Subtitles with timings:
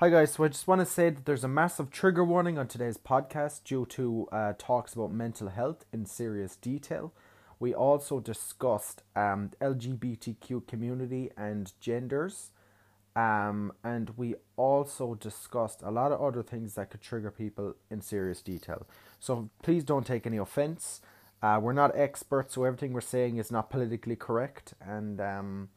[0.00, 2.68] Hi guys, so I just want to say that there's a massive trigger warning on
[2.68, 7.14] today's podcast due to uh, talks about mental health in serious detail.
[7.58, 12.50] We also discussed um, LGBTQ community and genders,
[13.16, 18.02] um, and we also discussed a lot of other things that could trigger people in
[18.02, 18.86] serious detail.
[19.18, 21.00] So please don't take any offense.
[21.40, 24.74] Uh, we're not experts, so everything we're saying is not politically correct.
[24.78, 25.70] And um,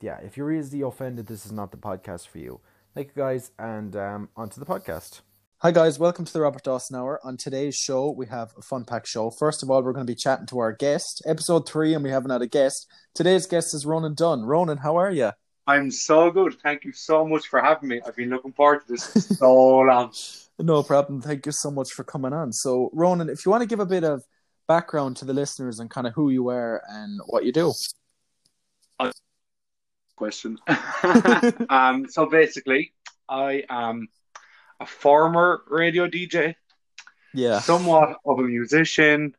[0.00, 2.60] yeah, if you're easily offended, this is not the podcast for you.
[2.94, 5.22] Thank you guys, and um, on to the podcast.
[5.58, 7.20] Hi guys, welcome to the Robert Dawson Hour.
[7.24, 9.30] On today's show, we have a fun pack show.
[9.30, 12.10] First of all, we're going to be chatting to our guest, episode three, and we
[12.10, 12.86] haven't had a guest.
[13.14, 14.42] Today's guest is Ronan Dunne.
[14.42, 15.30] Ronan, how are you?
[15.66, 16.60] I'm so good.
[16.62, 18.00] Thank you so much for having me.
[18.06, 19.04] I've been looking forward to this
[19.38, 20.12] so long.
[20.58, 21.22] No problem.
[21.22, 22.52] Thank you so much for coming on.
[22.52, 24.22] So, Ronan, if you want to give a bit of
[24.68, 27.72] background to the listeners and kind of who you are and what you do.
[30.22, 30.56] Question.
[31.68, 32.92] um, so basically,
[33.28, 34.06] I am
[34.78, 36.54] a former radio DJ,
[37.34, 37.58] Yeah.
[37.58, 39.34] somewhat of a musician,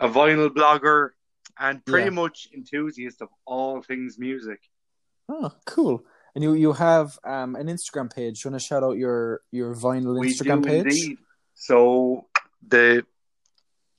[0.00, 1.10] a vinyl blogger,
[1.56, 2.20] and pretty Yeah.
[2.22, 4.58] much enthusiast of all things music.
[5.28, 6.04] Oh, cool.
[6.34, 8.42] And you you have um an Instagram page.
[8.42, 10.84] Do you want to shout out your your vinyl We Instagram page?
[10.86, 11.18] indeed.
[11.54, 12.26] So
[12.66, 13.06] the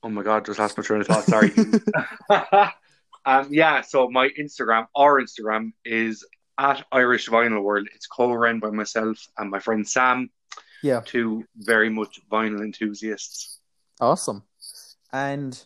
[0.02, 1.24] oh my god, just lost my train of thought.
[1.24, 1.50] Sorry.
[3.24, 3.80] um, yeah.
[3.82, 6.24] So my Instagram, our Instagram is
[6.58, 7.88] at Irish Vinyl World.
[7.94, 10.30] It's co-run by myself and my friend Sam,
[10.82, 11.00] Yeah.
[11.04, 13.58] two very much vinyl enthusiasts.
[14.00, 14.44] Awesome.
[15.12, 15.60] And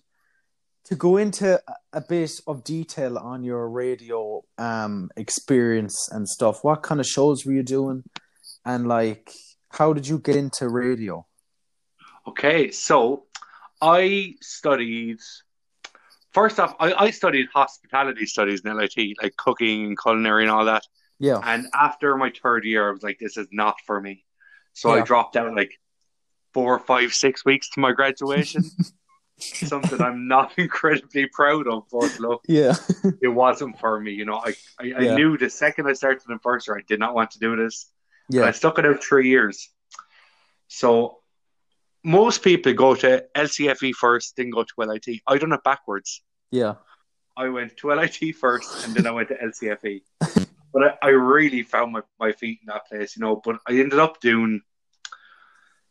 [0.85, 6.65] to go into a- a bit of detail on your radio um experience and stuff,
[6.65, 8.05] what kind of shows were you doing?
[8.65, 9.31] And like
[9.71, 11.27] how did you get into radio?
[12.27, 13.27] Okay, so
[13.83, 15.21] I studied.
[16.39, 20.67] First off, I, I studied hospitality studies in LIT, like cooking and culinary and all
[20.67, 20.85] that.
[21.19, 21.41] Yeah.
[21.43, 24.25] And after my third year, I was like, this is not for me.
[24.73, 25.01] So Yeah.
[25.01, 25.73] I dropped out like
[26.55, 28.63] four, five, six weeks to my graduation.
[29.41, 32.77] Something I'm not incredibly proud of, but look, Yeah.
[33.21, 34.13] it wasn't for me.
[34.13, 37.01] You know, I, I, I knew the second I started in first year, I did
[37.01, 37.91] not want to do this.
[38.33, 39.71] And I stuck it out three years.
[40.69, 41.19] So
[42.05, 45.21] most people go to LCFE first, then go to LIT.
[45.27, 46.23] I done it backwards.
[46.51, 46.75] Yeah.
[47.37, 50.03] I went to LIT first, and then I went to LCFE.
[50.73, 53.37] but I, I really found my, my feet in that place, you know.
[53.45, 54.61] But I ended up doing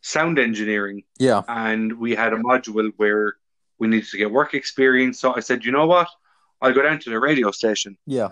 [0.02, 1.42] sound engineering, Yeah.
[1.48, 3.36] and we had a module where
[3.80, 5.20] we needed to get work experience.
[5.20, 6.08] So I said, you know what?
[6.62, 8.30] I'll go down to the radio station Yeah.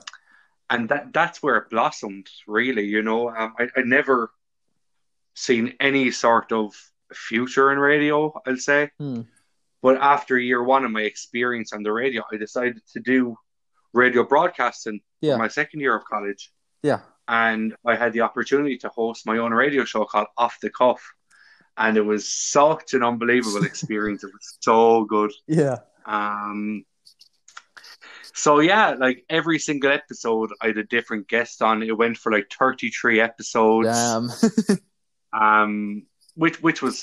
[0.71, 4.31] and that that's where it blossomed really you know um, I, I never
[5.35, 6.73] seen any sort of
[7.13, 9.21] future in radio i'll say Hmm.
[9.85, 13.17] But after year one of my experience on the radio i decided to do
[14.03, 14.97] radio broadcasting
[15.27, 15.37] Yeah.
[15.43, 16.43] my second year of college
[16.89, 17.01] Yeah.
[17.27, 21.01] and i had the opportunity to host my own radio show called off the cuff
[21.83, 22.23] and it was
[22.57, 24.79] such an unbelievable experience it was so
[25.15, 25.31] good
[25.61, 25.77] Yeah.
[26.17, 26.85] um,
[28.45, 31.81] so yeah, like every single episode, I had a different guest on.
[31.89, 34.25] It went for like thirty three episodes, Damn.
[35.45, 36.95] um, which which was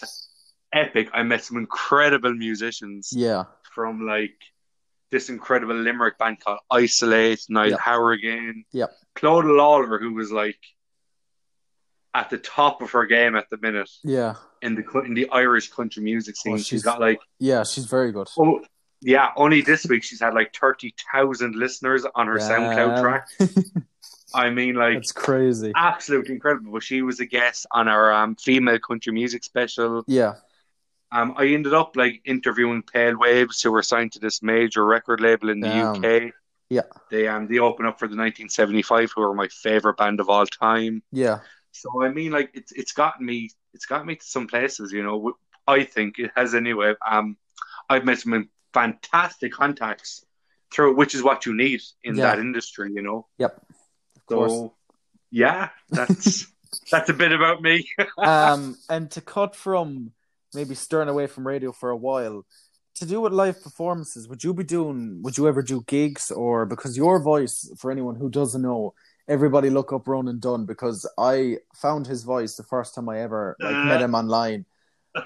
[0.73, 1.09] epic.
[1.13, 3.45] I met some incredible musicians yeah.
[3.75, 4.35] from like
[5.11, 7.81] this incredible Limerick band called Isolate, Niall Yep.
[7.81, 8.91] Hourigan, Yep.
[9.17, 10.59] Clodagh Lawlor, who was like
[12.15, 14.35] at the top of her game at the minute Yeah.
[14.61, 16.55] in the in the Irish country music scene.
[16.55, 17.65] Oh, she's she's- got like Yeah.
[17.65, 18.29] She's very good.
[18.39, 18.61] Oh,
[19.05, 23.27] yeah, only this week she's had like 30,000 listeners on her SoundCloud track.
[24.35, 25.73] I mean, like, it's crazy.
[25.75, 26.71] absolutely incredible.
[26.73, 30.05] But she was a guest on our um, female country music special.
[30.07, 30.35] Yeah.
[31.13, 35.21] Um, I ended up like interviewing Pale Waves, who were signed to this major record
[35.21, 36.05] label in the Damn.
[36.05, 36.33] UK.
[36.71, 36.83] Yeah.
[37.11, 40.47] They um they open up for the 1975, who are my favorite band of all
[40.47, 41.03] time.
[41.13, 41.41] Yeah.
[41.73, 44.91] So I mean, like, it's it's gotten me it's gotten me to some places.
[44.93, 45.35] You know,
[45.67, 46.95] I think it has anyway.
[47.07, 47.37] Um,
[47.91, 50.25] I've met some fantastic contacts
[50.73, 52.23] through, which is what you need in Yeah.
[52.23, 52.91] that industry.
[52.95, 53.27] You know.
[53.39, 53.63] Yep.
[54.17, 54.53] Of course.
[54.53, 54.75] So
[55.31, 56.47] yeah, that's
[56.91, 57.87] that's a bit about me.
[58.19, 60.13] um, and to cut from
[60.55, 62.45] maybe stirring away from radio for a while,
[62.95, 65.21] to do with live performances, would you be doing?
[65.23, 68.95] Would you ever do gigs, or because your voice, for anyone who doesn't know,
[69.29, 73.57] everybody look up Ronan Dunne because I found his voice the first time I ever
[73.61, 74.67] like met him online,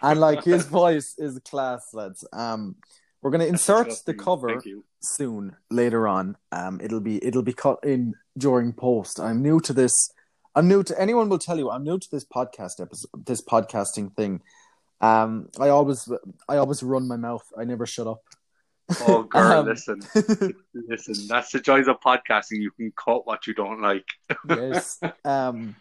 [0.02, 2.26] and like his voice is class, lads.
[2.32, 2.76] Um,
[3.22, 4.62] we're gonna insert the cover
[5.02, 6.36] soon later on.
[6.52, 9.18] Um, it'll be it'll be cut in during post.
[9.18, 9.92] I'm new to this.
[10.54, 14.14] I'm new to anyone will tell you I'm new to this podcast episode, this podcasting
[14.14, 14.42] thing.
[15.00, 16.08] Um, I always
[16.48, 17.44] I always run my mouth.
[17.58, 18.22] I never shut up.
[19.00, 20.00] Oh, girl, Um, listen,
[20.74, 21.26] listen.
[21.28, 22.60] That's the joys of podcasting.
[22.62, 24.06] You can cut what you don't like.
[24.48, 25.00] yes.
[25.24, 25.76] Um.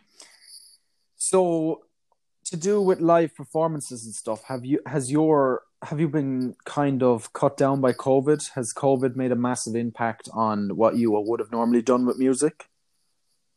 [1.18, 1.84] So,
[2.46, 7.04] to do with live performances and stuff, have you has your have you been kind
[7.04, 8.52] of cut down by COVID?
[8.54, 12.66] Has COVID made a massive impact on what you would have normally done with music?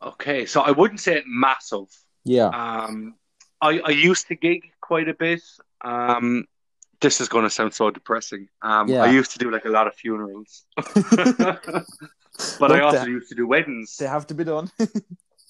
[0.02, 1.88] Okay, so I wouldn't say it massive.
[2.24, 2.48] Yeah.
[2.48, 3.16] Um,
[3.60, 5.42] I I used to gig quite a bit.
[5.84, 6.44] Um,
[7.00, 8.48] this is going to sound so depressing.
[8.62, 9.04] Um, Yeah.
[9.06, 10.64] I used to do like a lot of funerals,
[12.60, 13.96] but I also used to do weddings.
[13.96, 14.70] They have to be done.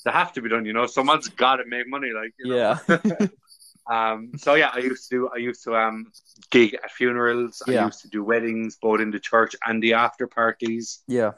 [0.05, 0.87] They have to be done, you know.
[0.87, 2.57] Someone's got to make money, like you know?
[2.89, 3.27] yeah.
[3.97, 5.21] Um, so yeah, I used to do.
[5.37, 6.13] I used to um
[6.51, 7.63] gig at funerals.
[7.67, 10.87] I used to do weddings, both in the church and the after parties.
[11.09, 11.33] yeah.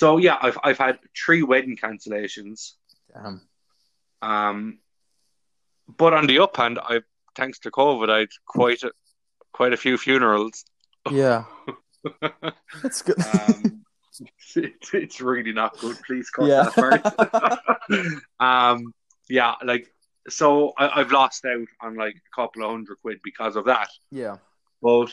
[0.00, 2.58] So yeah, I've I've had three wedding cancellations.
[3.12, 3.40] Damn.
[4.30, 4.78] Um,
[5.98, 7.00] but on the up hand, I
[7.36, 8.92] thanks to COVID, I quite a
[9.52, 10.64] quite a few funerals.
[11.10, 11.44] Yeah.
[12.82, 13.16] That's good.
[13.20, 13.80] Um,
[14.56, 15.96] it's, it's really not good.
[16.06, 16.70] Please cut Yeah.
[16.74, 17.62] that
[18.38, 18.74] part.
[18.74, 18.92] um,
[19.28, 19.88] yeah, like
[20.28, 23.88] so I, I've lost out on like a couple of hundred quid because of that.
[24.10, 24.36] yeah.
[24.82, 25.10] But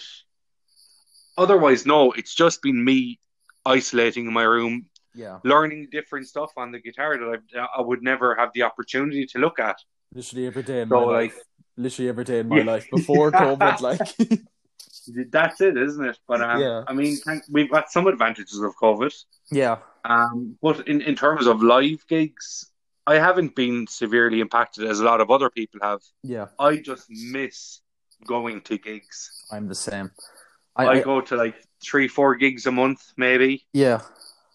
[1.37, 3.19] otherwise, no, it's just been me
[3.65, 4.85] isolating in my room,
[5.15, 5.39] Yeah.
[5.43, 9.39] learning different stuff on the guitar that I, I would never have the opportunity to
[9.39, 9.77] look at.
[10.13, 11.43] Literally every day in So, my like- life.
[11.77, 12.63] Literally every day in my Yeah.
[12.63, 13.99] life before COVID, like.
[15.31, 16.19] That's it, isn't it?
[16.27, 16.83] But um, Yeah.
[16.87, 17.17] I mean,
[17.49, 19.13] we've got some advantages of COVID.
[19.51, 19.77] yeah.
[20.03, 22.71] Um, but in, in terms of live gigs,
[23.05, 26.01] I haven't been severely impacted as a lot of other people have.
[26.23, 26.47] Yeah.
[26.59, 27.81] I just miss
[28.25, 29.45] going to gigs.
[29.51, 30.11] I'm the same.
[30.75, 34.01] I, I, I go to like three, four gigs a month, maybe, yeah.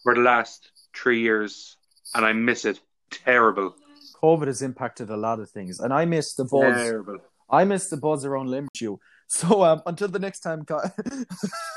[0.03, 1.77] for the last three years,
[2.13, 2.79] and I miss it.
[3.09, 3.73] Terrible.
[4.23, 6.75] COVID has impacted a lot of things, and I miss the buzz.
[6.75, 7.17] Terrible.
[7.49, 8.71] I miss the buzz around Limerick.
[9.29, 10.89] So um, until the next time, guys.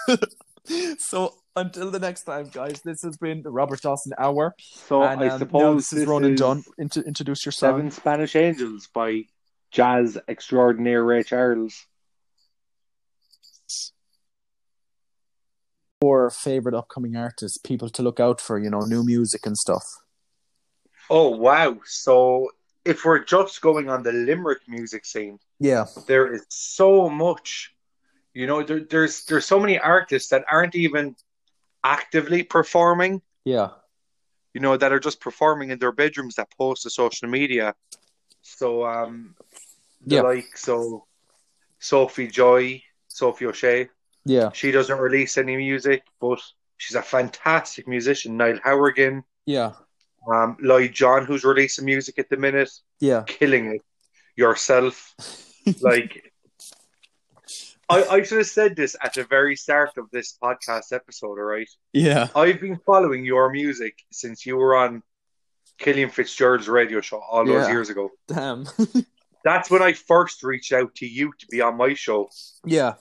[0.98, 2.80] so until the next time, guys.
[2.82, 6.06] This has been the Robert Dawson Hour, So and I um, suppose now this is
[6.06, 6.62] Ronan Dunne.
[6.78, 7.70] Intro introduce your song.
[7.70, 9.22] Seven Spanish Angels by
[9.72, 11.86] jazz extraordinaire Ray Charles.
[16.00, 18.60] Or favorite upcoming artists, people to look out for.
[18.60, 19.82] You know, new music and stuff.
[21.10, 21.78] Oh wow!
[21.84, 22.50] So
[22.84, 27.74] if we're just going on the Limerick music scene, Yeah, there is so much.
[28.32, 31.16] You know, there, there's there's so many artists that aren't even
[31.82, 33.22] actively performing.
[33.44, 33.70] yeah,
[34.54, 37.74] You know, that are just performing in their bedrooms that post to social media.
[38.42, 39.34] So um,
[40.06, 40.22] the Yeah.
[40.22, 41.06] like so
[41.80, 43.88] Sophie Joy, Sophie O'Shea.
[44.24, 46.38] yeah, She doesn't release any music, but
[46.76, 48.36] she's a fantastic musician.
[48.36, 49.72] Niall Hourigan, yeah,
[50.26, 52.70] um, Lloyd John, who's releasing music at the minute,
[53.00, 53.24] yeah.
[53.26, 53.82] killing it.
[54.36, 55.14] Yourself,
[55.80, 56.32] like
[57.88, 61.44] I, I should have said this at the very start of this podcast episode, all
[61.44, 61.68] right?
[61.92, 65.02] yeah, I've been following your music since you were on
[65.78, 67.72] Killian Fitzgerald's radio show all those Yeah.
[67.72, 68.10] years ago.
[68.28, 68.66] damn.
[69.44, 72.28] That's when I first reached out to you to be on my show.
[72.64, 72.94] yeah,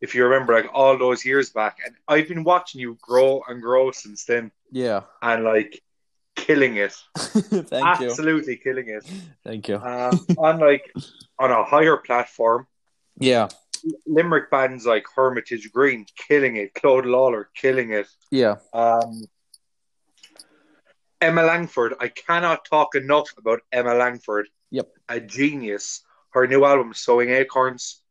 [0.00, 3.60] If you remember, like all those years back, and I've been watching you grow and
[3.62, 5.00] grow since then, yeah.
[5.22, 5.82] and like
[6.34, 9.04] killing it, Thank you, absolutely killing it.
[9.44, 9.76] thank you.
[9.76, 10.92] Um, on like
[11.38, 12.66] on a higher platform,
[13.18, 13.48] Yeah,
[14.06, 18.06] Limerick bands like Hermitage Green killing it, Clodagh Lawlor killing it.
[18.30, 19.22] yeah, Um,
[21.20, 24.48] Emma Langford, I cannot talk enough about Emma Langford.
[24.70, 24.88] Yep.
[25.08, 26.02] a genius.
[26.30, 28.02] Her new album, Sowing Acorns,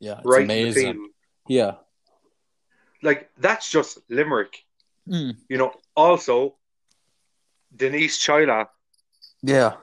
[0.00, 0.18] yeah.
[0.18, 1.08] It's right amazing.
[1.48, 1.76] Yeah.
[3.02, 4.64] Like that's just Limerick.
[5.08, 5.36] Mm.
[5.48, 5.72] You know.
[5.96, 6.56] Also,
[7.74, 8.66] Denise Chaila.
[9.42, 9.74] Yeah.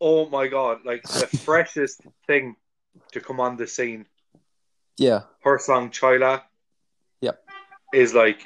[0.00, 0.78] Oh my god!
[0.84, 2.56] Like the freshest thing
[3.12, 4.06] to come on the scene.
[4.96, 5.22] Yeah.
[5.44, 6.42] her song Chaila
[7.20, 7.38] Yep.
[7.94, 8.40] is like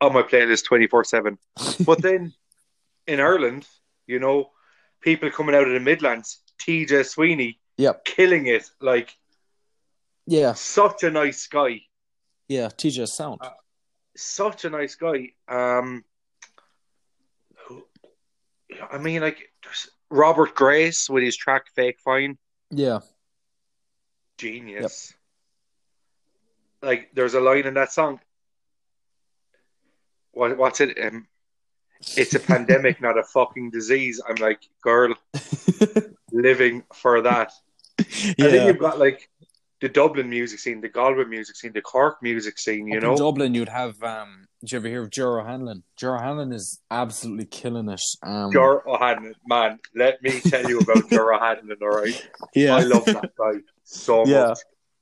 [0.00, 1.38] on my playlist 24 7.
[1.84, 2.32] But then
[3.06, 3.66] in Ireland,
[4.06, 4.50] you know,
[5.02, 8.04] people coming out of the Midlands, TJ Sweeney Yep.
[8.04, 8.70] killing it.
[8.80, 9.14] Like
[10.26, 10.54] Yeah.
[10.54, 11.82] such a nice guy.
[12.48, 12.68] Yeah.
[12.68, 13.40] TJ Sound.
[13.42, 13.50] Uh,
[14.16, 15.32] Such a nice guy.
[15.48, 16.02] Um,
[18.90, 19.50] I mean, like
[20.10, 22.38] Robert Grace with his track Fake Fine.
[22.70, 23.00] yeah.
[24.38, 25.14] Genius.
[26.80, 28.20] Like there's a line in that song.
[30.32, 30.96] What what's it?
[31.02, 31.26] Um,
[32.16, 34.22] it's a pandemic, not a fucking disease.
[34.26, 35.14] I'm like, girl,
[36.32, 37.52] living for that.
[37.98, 38.66] And then yeah.
[38.66, 39.28] you've got like
[39.80, 43.12] the Dublin music scene, the Galway music scene, the Cork music scene, you Up know?
[43.12, 44.02] in Dublin, you'd have.
[44.02, 45.82] Um, did you ever hear of Jero Hanlon?
[46.00, 48.00] Jero Hanlon is absolutely killing it.
[48.22, 52.28] Um, Jar O'Hanlon, man, let me tell you about Jar O'Hanlon, all right?
[52.54, 52.76] yeah.
[52.76, 54.48] I love that guy so Yeah.
[54.48, 54.58] much.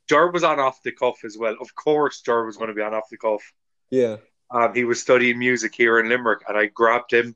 [0.08, 1.56] Jar was on off the cuff as well.
[1.60, 3.42] Of course, Jar was going to be on off the cuff.
[3.90, 4.16] Yeah.
[4.50, 7.34] Um, he was studying music here in Limerick, and I grabbed him.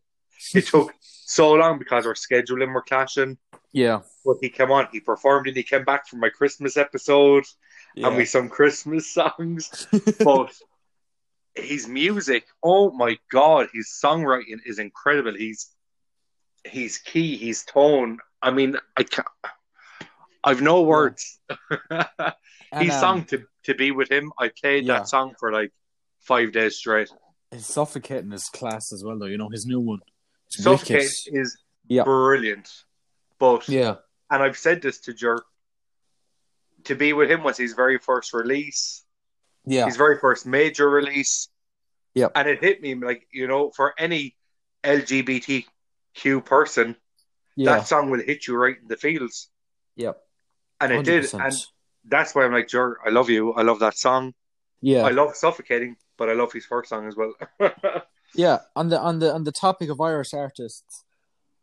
[0.54, 3.38] It took so long because our scheduling were clashing.
[3.72, 4.00] Yeah.
[4.24, 7.44] But he came on, he performed, and he came back for my Christmas episode,
[7.94, 8.08] yeah.
[8.08, 9.86] and we sung Christmas songs.
[10.24, 10.52] but
[11.62, 15.34] his music, oh my god, his songwriting is incredible.
[15.34, 15.70] He's
[16.64, 18.18] he's key, his tone.
[18.42, 19.26] I mean, I can't.
[20.44, 21.38] I've no words.
[22.72, 24.32] And, he um, sung to to be with him.
[24.38, 24.98] I played Yeah.
[24.98, 25.72] that song for like
[26.20, 27.10] five days straight.
[27.50, 29.26] His suffocating is class as well, though.
[29.26, 29.98] You know his new one.
[30.46, 32.04] It's Suffocate is Yeah.
[32.04, 32.70] brilliant.
[33.40, 33.96] But Yeah.
[34.30, 35.42] and I've said this to Jer.
[36.84, 39.04] To be with him was his very first release,
[39.70, 39.86] Yeah.
[39.86, 41.48] his very first major release.
[42.14, 42.32] Yep.
[42.34, 44.36] And it hit me like, you know, for any
[44.84, 46.96] LGBTQ person,
[47.56, 47.76] Yeah.
[47.76, 49.48] that song will hit you right in the feels.
[49.96, 50.20] Yep.
[50.80, 51.24] And it did.
[51.24, 51.44] 100%.
[51.44, 51.54] And
[52.06, 53.52] that's why I'm like, Jer, I love you.
[53.52, 54.34] I love that song.
[54.80, 55.02] yeah.
[55.02, 57.34] I love Suffocating, but I love his first song as well.
[58.32, 61.02] Yeah, on the on the on the topic of Irish artists,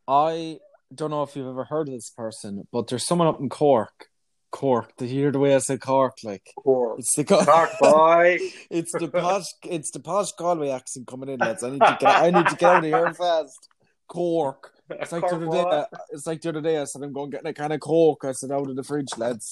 [0.05, 0.59] I
[0.93, 4.07] don't know if you've ever heard of this person, but there's someone up in Cork.
[4.51, 6.17] Cork, did you hear the way I said Cork?
[6.23, 6.99] Like Cork.
[6.99, 8.37] it's the Co- Cork boy.
[8.69, 11.63] it's the posh it's the posh Galway accent coming in, lads.
[11.63, 13.67] I need to get I need to get out of here fast.
[14.07, 14.71] Cork.
[14.89, 15.51] It's like the other day.
[15.63, 15.69] boy.
[15.69, 16.77] uh, It's like the other day.
[16.79, 18.23] I said I'm going getting a can of Coke.
[18.23, 19.51] I said out of the fridge, lads.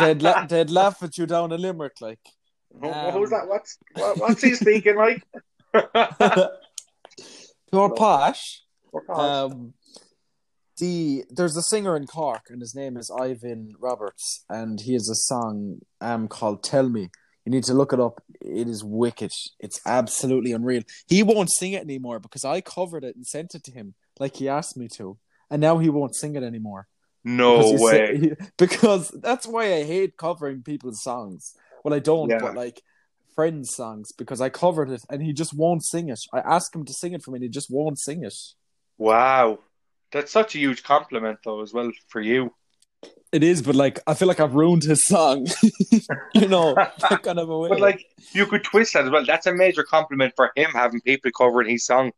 [0.00, 2.20] They'd la- they'd laugh at you down in Limerick, like.
[2.80, 3.46] Who- Who's that?
[3.46, 5.22] What's what, what's he speaking like?
[7.70, 8.62] Pure posh.
[9.08, 9.74] Um, Um,
[10.78, 15.08] the there's a singer in Cork, and his name is Ivan Roberts, and he has
[15.08, 17.10] a song um called "Tell Me."
[17.44, 18.22] You need to look it up.
[18.40, 19.30] It is wicked.
[19.60, 20.82] It's absolutely unreal.
[21.06, 24.36] He won't sing it anymore because I covered it and sent it to him like
[24.36, 25.18] he asked me to,
[25.50, 26.86] and now he won't sing it anymore.
[27.22, 28.18] no Because way.
[28.18, 31.54] he- because that's why I hate covering people's songs.
[31.82, 32.38] Well, I don't, Yeah.
[32.40, 32.80] but like
[33.34, 36.20] friends' songs because I covered it and he just won't sing it.
[36.32, 38.34] I asked him to sing it for me, and he just won't sing it.
[38.96, 39.58] Wow.
[40.14, 42.54] That's such a huge compliment, though, as well, for you.
[43.32, 45.46] It is, but like I feel like I've ruined his song.
[46.34, 47.68] you know, that kind of a way.
[47.74, 49.24] But, like, you could twist that as well.
[49.26, 52.12] That's a major compliment for him having people covering his song.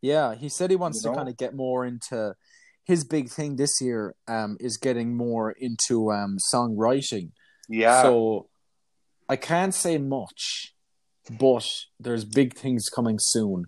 [0.00, 1.16] yeah, he said he wants You to know?
[1.18, 2.34] kind of get more into
[2.84, 4.14] his big thing this year.
[4.26, 7.32] Um, is getting more into um songwriting.
[7.68, 8.00] Yeah.
[8.02, 8.48] So
[9.28, 10.74] I can't say much,
[11.30, 11.66] but
[12.00, 13.66] there's big things coming soon.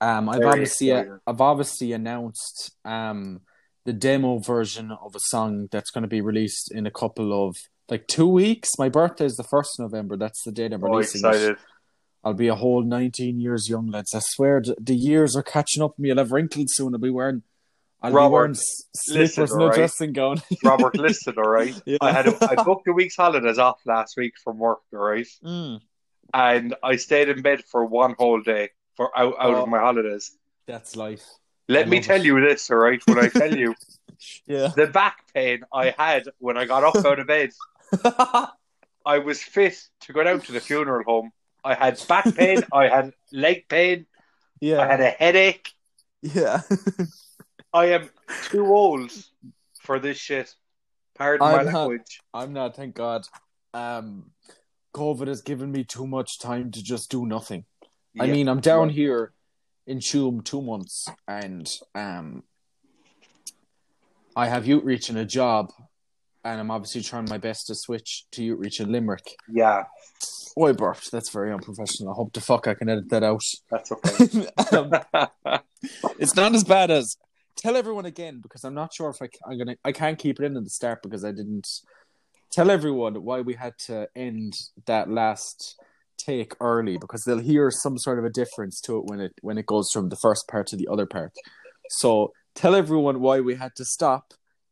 [0.00, 1.20] Um, I've Very obviously exciting.
[1.26, 3.40] I've obviously announced um
[3.84, 7.56] the demo version of a song that's going to be released in a couple of
[7.88, 8.70] like two weeks.
[8.78, 10.16] My birthday is the first November.
[10.16, 11.24] That's the date I'm oh, releasing.
[11.24, 11.28] it.
[11.28, 11.56] excited.
[12.22, 14.14] I'll be a whole 19 years young, lads.
[14.14, 16.10] I swear the years are catching up with me.
[16.10, 16.94] I'll have wrinkles soon.
[16.94, 17.42] I'll be wearing,
[18.02, 20.42] I'll Robert, be wearing slippers listen, and a dressing gown.
[20.64, 21.74] Robert, listen, all right?
[21.86, 21.96] Yeah.
[22.02, 25.26] I had a, I booked a week's holidays off last week from work, all right?
[25.42, 25.80] Mm,
[26.34, 28.68] And I stayed in bed for one whole day
[29.00, 29.62] for out, out Oh.
[29.62, 30.36] of my holidays.
[30.66, 31.24] that's life.
[31.68, 32.26] Let I me tell it.
[32.26, 33.00] you this, all right?
[33.06, 33.74] When I tell you
[34.46, 34.68] Yeah.
[34.76, 37.50] the back pain I had when I got up out of bed,
[39.06, 41.30] I was fit to go down to the funeral home.
[41.64, 44.04] I had back pain, I had leg pain,
[44.60, 44.80] yeah.
[44.82, 45.72] I had a headache.
[46.20, 46.60] Yeah.
[47.72, 48.10] I am
[48.50, 49.10] too old
[49.80, 50.54] for this shit.
[51.16, 52.20] Pardon I'm my not- language.
[52.34, 53.22] I'm not, thank God.
[53.72, 54.32] Um,
[54.94, 57.64] COVID has given me too much time to just do nothing.
[58.18, 58.94] I mean, I'm down Yeah.
[58.94, 59.32] here
[59.86, 62.42] in Tuam two months, and um,
[64.34, 65.72] I have outreach in a job,
[66.44, 69.36] and I'm obviously trying my best to switch to outreach in Limerick.
[69.48, 69.84] yeah,
[70.56, 71.12] Oh, I burped.
[71.12, 72.12] That's very unprofessional.
[72.12, 73.44] I hope the fuck I can edit that out.
[73.70, 74.48] that's okay.
[74.72, 74.90] um,
[76.18, 77.16] it's not as bad as
[77.56, 79.76] tell everyone again because I'm not sure if I, am gonna.
[79.84, 81.68] I can't keep it in at the start because I didn't
[82.50, 85.80] tell everyone why we had to end that last
[86.30, 89.56] take early because they'll hear some sort of a difference to it when it when
[89.58, 91.32] it goes from the first part to the other part.
[92.00, 94.24] So tell everyone why we had to stop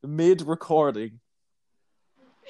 [0.03, 1.21] mid recording.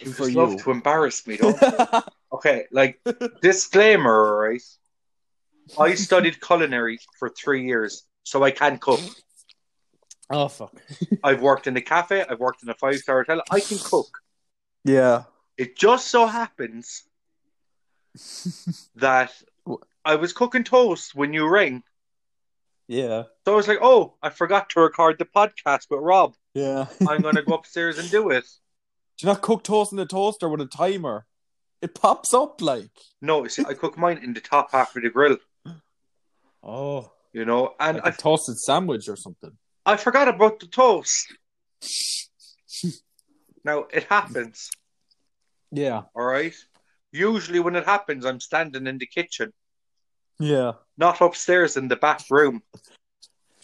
[0.04, 0.58] You For just love you.
[0.60, 1.58] to embarrass me, don't?
[2.30, 3.00] Okay, like
[3.40, 4.62] disclaimer, right?
[5.78, 9.00] I studied culinary for three years, so I can cook.
[10.30, 10.74] oh fuck.
[11.24, 13.42] I've worked in a cafe, I've worked in a five star hotel.
[13.50, 14.10] I can cook.
[14.84, 15.22] Yeah.
[15.56, 17.07] It just so happens
[18.96, 19.32] that
[20.04, 21.82] I was cooking toast when you rang.
[22.86, 23.24] Yeah.
[23.44, 26.34] So I was like, oh, I forgot to record the podcast with Rob.
[26.54, 26.86] Yeah.
[27.08, 28.44] I'm going to go upstairs and do it.
[29.18, 31.26] Do you not cook toast in the toaster with a timer?
[31.82, 32.90] It pops up like.
[33.20, 35.36] No, see, I cook mine in the top half of the grill,
[36.62, 37.12] Oh.
[37.32, 39.52] you know, and Like I, a toasted sandwich or something.
[39.86, 41.32] I forgot about the toast.
[43.64, 44.70] Now, it happens,
[45.72, 46.02] Yeah.
[46.14, 46.54] all right?
[47.12, 49.52] Usually, when it happens, I'm standing in the kitchen,
[50.38, 50.72] Yeah.
[50.96, 52.62] not upstairs in the back room.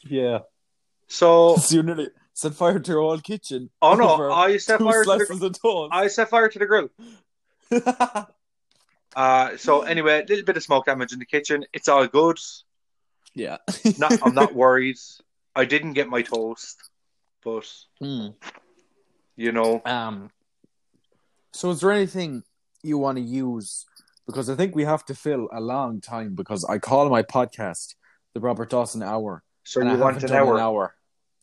[0.07, 0.41] Yeah.
[1.09, 3.71] So, you're nearly set fire to your whole kitchen.
[3.83, 5.93] Oh no, I set fire to the toast.
[5.93, 6.89] I set fire to the grill.
[9.17, 11.65] Uh, so anyway, a little bit of smoke damage in the kitchen.
[11.73, 12.37] It's all good.
[13.33, 13.59] yeah.
[13.97, 14.97] Not, I'm not worried.
[15.55, 16.77] I didn't get my toast,
[17.45, 17.65] but
[18.01, 18.31] Hmm.
[19.37, 20.31] you know, Um.
[21.53, 22.43] So, is there anything
[22.85, 23.87] you want to use?
[24.27, 26.35] Because I think we have to fill a long time.
[26.35, 27.95] Because I call my podcast
[28.35, 29.43] the Robert Dawson Hour.
[29.65, 30.55] so you I want an hour.
[30.55, 30.95] An hour.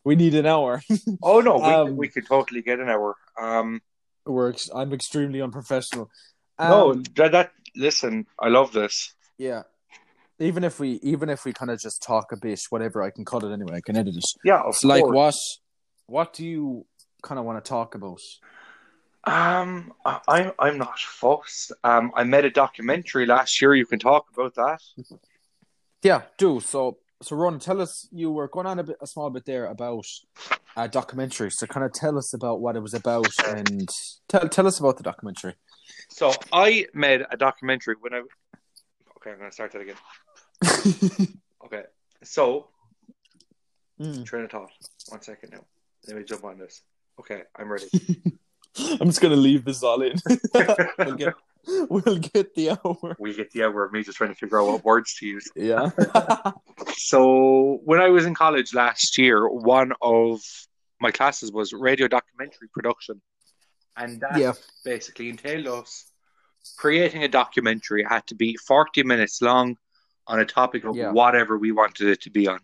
[0.04, 0.82] We need an hour.
[1.22, 3.16] Oh no, we, Um, we could totally get an hour.
[3.40, 3.80] Um,
[4.26, 6.10] We're I'm extremely unprofessional.
[6.58, 9.14] no, Um, that, that listen, I love this.
[9.38, 9.62] Yeah.
[10.38, 13.24] Even if we even if we kind of just talk a bit, whatever, I can
[13.24, 13.76] cut it anyway.
[13.76, 14.24] I can edit it.
[14.44, 15.14] Yeah, of like, course.
[15.14, 15.34] what
[16.06, 16.86] what do you
[17.22, 18.20] kind of want to talk about?
[19.24, 21.72] Um, I, I'm I'm not fussed.
[21.84, 23.74] Um, I made a documentary last year.
[23.74, 24.80] You can talk about that.
[26.02, 26.98] Yeah, do so.
[27.22, 28.08] So, Ron, tell us.
[28.10, 30.04] You were going on a bit, a small bit there about
[30.76, 31.52] a documentary.
[31.52, 33.88] So, kind of tell us about what it was about, and
[34.28, 35.54] tell tell us about the documentary.
[36.08, 38.22] So I made a documentary when I.
[39.18, 39.96] Okay, I'm gonna start that again.
[41.64, 41.84] Okay,
[42.24, 42.68] so
[44.00, 44.24] Mm.
[44.26, 44.70] train of thought.
[45.10, 45.64] One second now.
[46.08, 46.82] Let me jump on this.
[47.20, 47.86] Okay, I'm ready.
[49.00, 50.14] I'm just gonna leave this all in.
[50.98, 51.34] we'll get
[51.66, 53.16] we'll get the hour.
[53.18, 55.48] we get the hour of me just trying to figure out what words to use.
[55.56, 55.90] Yeah.
[56.96, 60.40] So when I was in college last year, one of
[61.00, 63.20] my classes was radio documentary production,
[63.96, 64.52] and that yeah.
[64.84, 66.10] basically entailed us
[66.78, 68.02] creating a documentary.
[68.02, 69.76] It had to be 40 minutes long
[70.26, 71.10] on a topic of Yeah.
[71.12, 72.60] whatever we wanted it to be on.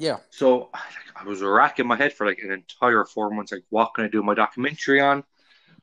[0.00, 0.16] Yeah.
[0.30, 0.70] So
[1.14, 4.08] I was racking my head for like an entire four months, like, what can I
[4.08, 5.24] do my documentary on?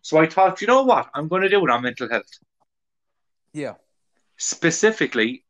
[0.02, 1.10] So I thought, you know what?
[1.14, 2.32] I'm going to do it on mental health.
[3.54, 3.76] Yeah.
[4.38, 5.46] Specifically,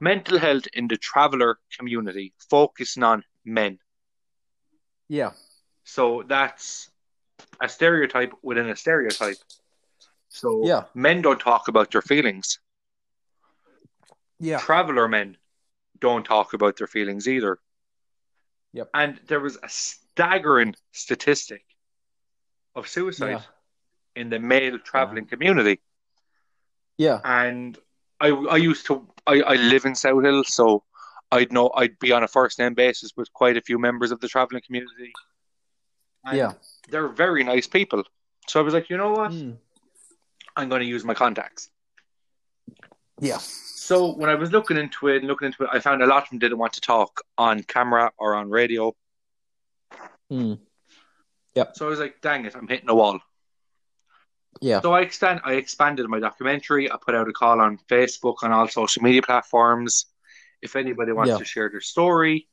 [0.00, 3.78] mental health in the traveler community, focusing on men.
[5.08, 5.30] Yeah.
[5.84, 6.90] So that's
[7.60, 9.38] a stereotype within a stereotype.
[10.28, 10.84] So Yeah.
[10.92, 12.58] men don't talk about their feelings.
[14.40, 14.58] Yeah.
[14.58, 15.36] Traveler men
[16.00, 17.60] don't talk about their feelings either.
[18.76, 18.90] Yep.
[18.92, 21.64] And there was a staggering statistic
[22.74, 24.20] of suicide Yeah.
[24.20, 25.80] in the male traveling community.
[26.98, 27.20] Yeah.
[27.24, 27.78] And
[28.20, 28.94] I I used to
[29.26, 30.84] I, I live in South Hill, so
[31.32, 34.20] I'd know I'd be on a first name basis with quite a few members of
[34.20, 35.12] the traveling community.
[36.24, 36.52] And Yeah.
[36.90, 38.02] they're very nice people.
[38.46, 39.32] So I was like, you know what?
[39.32, 39.56] Mm.
[40.56, 41.70] I'm going to use my contacts.
[43.20, 43.38] Yeah.
[43.38, 46.24] So when I was looking into it and looking into it, I found a lot
[46.24, 48.94] of them didn't want to talk on camera or on radio.
[50.30, 50.58] Mm.
[51.74, 53.20] So I was like, dang it, I'm hitting a wall.
[54.60, 54.80] Yeah.
[54.80, 56.90] So I extend, I expanded my documentary.
[56.90, 60.06] I put out a call on Facebook on all social media platforms.
[60.62, 61.38] If anybody wants Yeah.
[61.38, 62.48] to share their story,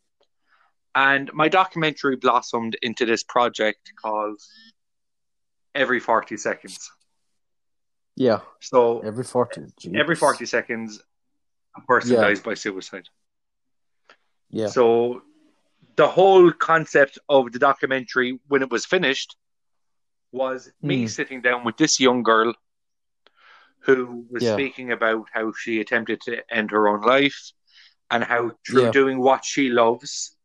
[0.94, 4.40] and my documentary blossomed into this project called
[5.74, 6.92] Every Forty Seconds.
[8.16, 8.42] Yeah.
[8.62, 9.62] So Every forty.
[9.62, 9.98] Jeez.
[10.00, 11.02] every forty seconds,
[11.76, 12.22] a person Yeah.
[12.22, 13.10] dies by suicide.
[14.50, 14.68] Yeah.
[14.68, 15.24] So
[15.96, 19.36] the whole concept of the documentary, when it was finished,
[20.32, 21.10] was me Mm.
[21.10, 22.54] sitting down with this young girl
[23.80, 24.54] who was Yeah.
[24.54, 27.52] speaking about how she attempted to end her own life
[28.10, 28.92] and how through Yeah.
[28.92, 30.36] doing what she loves,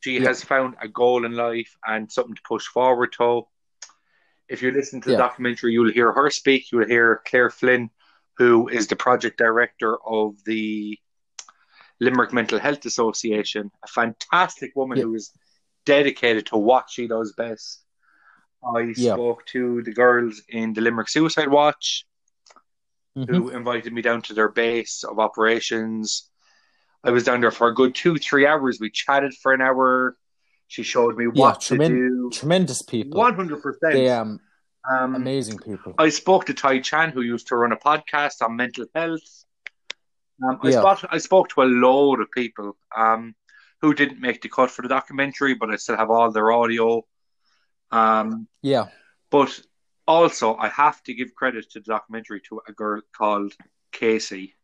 [0.00, 0.28] she Yeah.
[0.28, 3.46] has found a goal in life and something to push forward to.
[4.48, 5.18] If you listen to the Yeah.
[5.18, 6.72] documentary, you'll hear her speak.
[6.72, 7.90] You'll hear Claire Flynn,
[8.38, 10.98] who is the project director of the
[12.00, 15.04] Limerick Mental Health Association, a fantastic woman Yeah.
[15.04, 15.32] who is
[15.84, 17.84] dedicated to what she does best.
[18.74, 19.14] I Yeah.
[19.14, 22.06] spoke to the girls in the Limerick Suicide Watch,
[23.16, 23.28] Mhm.
[23.28, 26.30] who invited me down to their base of operations.
[27.04, 28.80] I was down there for a good two, three hours.
[28.80, 30.16] We chatted for an hour.
[30.68, 32.30] She showed me Yeah, what to tremen- do.
[32.32, 33.18] Tremendous people.
[33.18, 33.92] One hundred percent.
[33.94, 34.40] They um
[34.88, 35.94] Um, amazing people.
[35.98, 39.44] I spoke to Tai Chan, who used to run a podcast on mental health.
[40.42, 40.80] Um, I, Yeah.
[40.80, 43.34] spoke, I spoke to a load of people um,
[43.82, 47.04] who didn't make the cut for the documentary, but I still have all their audio.
[47.90, 48.86] Um, Yeah.
[49.30, 49.60] but
[50.06, 53.52] also, I have to give credit to the documentary to a girl called
[53.92, 54.54] Casey.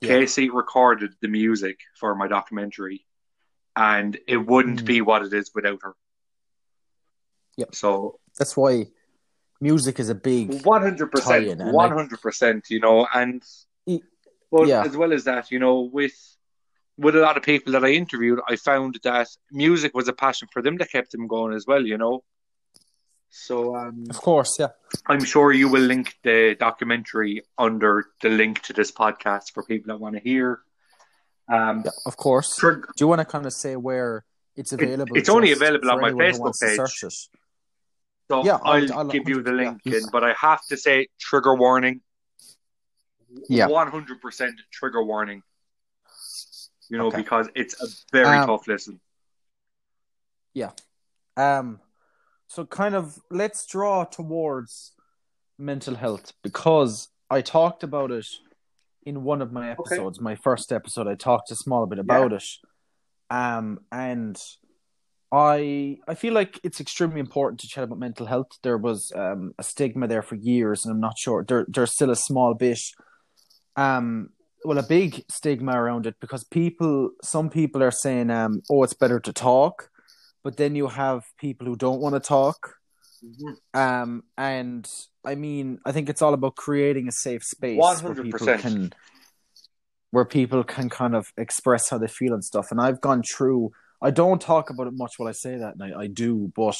[0.00, 0.08] Yeah.
[0.08, 3.06] Casey recorded the music for my documentary,
[3.76, 4.86] and it wouldn't Mm.
[4.86, 5.94] be what it is without her.
[7.56, 7.74] Yep.
[7.74, 8.86] So That's why
[9.60, 12.66] music is a big One hundred percent, tie-in, like- hundred percent.
[12.70, 13.42] You know, and
[14.50, 14.82] but yeah.
[14.84, 16.14] as well as that, you know, with
[16.96, 20.48] with a lot of people that I interviewed, I found that music was a passion
[20.52, 21.84] for them that kept them going as well.
[21.86, 22.24] You know,
[23.30, 24.68] so um, Of course, yeah.
[25.06, 29.88] I'm sure you will link the documentary under the link to this podcast for people
[29.92, 30.60] that want to hear.
[31.50, 32.56] Um, Yeah, of course.
[32.58, 34.24] for- Do you want to kind of say where
[34.56, 35.16] It's available.
[35.16, 36.78] it's only available on my Facebook page.
[36.78, 37.12] it.
[38.28, 39.96] So Yeah, I'll, I'll- I'll give you the link yeah.
[39.98, 42.02] in, but I have to say trigger warning.
[43.48, 43.66] Yeah.
[43.68, 45.42] One hundred percent trigger warning.
[46.88, 47.18] You know, Okay.
[47.18, 49.00] because it's a very Um, tough listen.
[50.52, 50.72] Yeah.
[51.36, 51.80] Um,
[52.48, 54.92] so kind of let's draw towards
[55.56, 58.26] mental health because I talked about it
[59.04, 61.06] in one of my episodes, my first episode.
[61.08, 62.44] I talked a small bit about it.
[63.30, 64.40] Um, and
[65.32, 68.48] I I feel like it's extremely important to chat about mental health.
[68.62, 72.10] There was um a stigma there for years, and I'm not sure there there's still
[72.10, 72.80] a small bit,
[73.76, 74.30] um,
[74.64, 78.94] well, a big stigma around it because people, some people are saying, um, oh, it's
[78.94, 79.88] better to talk,
[80.42, 82.74] but then you have people who don't want to talk.
[83.74, 84.90] Um, and
[85.24, 88.92] I mean, I think it's all about creating a safe space where people can,
[90.10, 92.70] where people can kind of express how they feel and stuff.
[92.70, 93.72] And I've gone through.
[94.02, 96.78] I don't talk about it much while I say that, and I, I do, but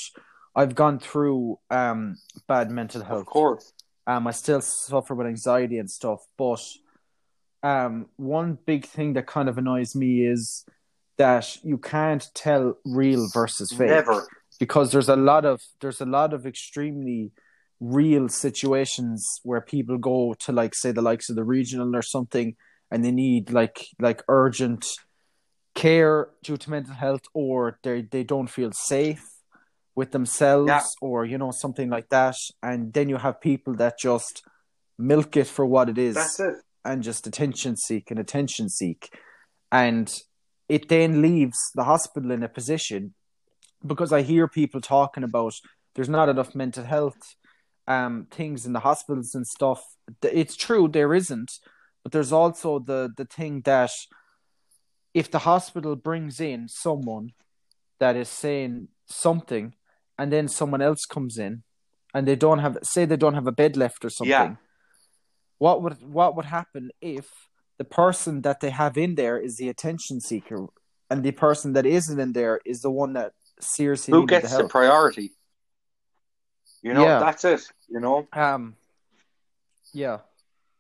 [0.55, 2.17] I've gone through um
[2.49, 3.21] bad mental health.
[3.21, 3.73] Of course.
[4.07, 6.61] Um, I still suffer with anxiety and stuff, but
[7.63, 10.65] um, one big thing that kind of annoys me is
[11.19, 14.27] that you can't tell real versus fake Never.
[14.61, 17.33] Because there's a lot of there's a lot of extremely
[17.81, 22.55] real situations where people go to like say the likes of the regional or something
[22.91, 24.87] and they need like like urgent
[25.75, 29.25] care due to mental health or they they don't feel safe
[29.95, 30.83] with themselves Yeah.
[31.01, 34.43] or you know something like that and then you have people that just
[34.99, 36.55] milk it for what it is That's it.
[36.85, 39.09] and just attention seek and attention seek.
[39.73, 40.13] And
[40.69, 43.15] it then leaves the hospital in a position
[43.87, 45.55] because I hear people talking about
[45.95, 47.37] there's not enough mental health
[47.89, 49.83] um, things in the hospitals and stuff.
[50.23, 51.51] It's true, there isn't,
[52.03, 53.91] but there's also the, the thing that
[55.13, 57.33] if the hospital brings in someone
[57.99, 59.75] that is saying something
[60.19, 61.63] and then someone else comes in
[62.15, 64.55] and they don't have, say they don't have a bed left or something Yeah.
[65.59, 67.29] what would what would happen if
[67.79, 70.67] the person that they have in there is the attention seeker
[71.09, 74.41] and the person that isn't in there is the one that seriously Who needed the
[74.43, 75.33] gets the priority?
[76.83, 77.19] You know, Yeah.
[77.19, 77.63] that's it.
[77.89, 78.77] You know, um
[79.93, 80.19] yeah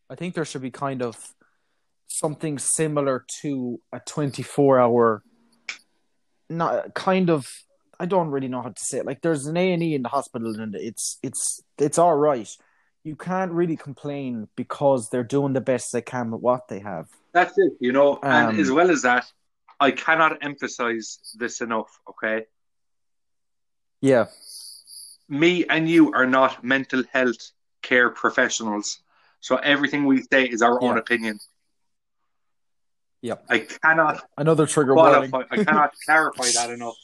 [0.09, 1.17] i think there should be kind of
[2.07, 5.23] something similar to a 24 hour
[6.49, 7.47] not kind of
[7.99, 10.55] i don't really know how to say it like there's an a&e in the hospital
[10.61, 12.49] and it's it's it's all right
[13.03, 17.07] you can't really complain because they're doing the best they can with what they have
[17.33, 17.73] that's it.
[17.81, 19.25] You know, and Um, as well as that,
[19.79, 21.91] I cannot emphasize this enough.
[22.09, 22.47] Okay,
[24.01, 24.27] yeah
[25.29, 28.99] me and you are not mental health care professionals,
[29.41, 31.39] so everything we say is our own opinion.
[33.23, 33.45] Yep.
[33.49, 35.33] I cannot Another trigger warning.
[35.51, 36.97] I cannot clarify that enough.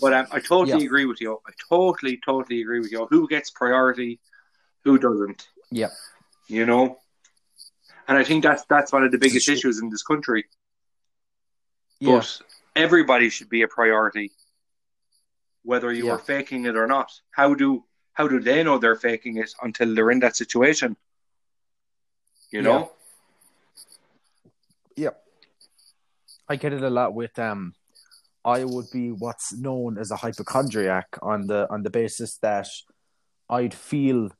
[0.00, 0.86] But um, I totally Yeah.
[0.86, 1.40] agree with you.
[1.46, 3.06] I totally, totally agree with you.
[3.10, 4.20] Who gets priority?
[4.84, 5.48] Who doesn't?
[5.70, 5.90] Yeah.
[6.48, 6.98] You know,
[8.06, 10.44] and I think that's that's one of the biggest issues in this country.
[11.98, 12.16] Yeah.
[12.18, 12.40] But
[12.76, 14.30] everybody should be a priority,
[15.66, 16.12] whether you Yeah.
[16.14, 17.10] are faking it or not.
[17.32, 20.96] How do how do they know they're faking it until they're in that situation?
[22.50, 22.92] You know,
[24.96, 25.22] Yep.
[26.48, 27.74] I get it a lot with um
[28.44, 32.68] I would be what's known as a hypochondriac on the on the basis that
[33.50, 34.30] I'd feel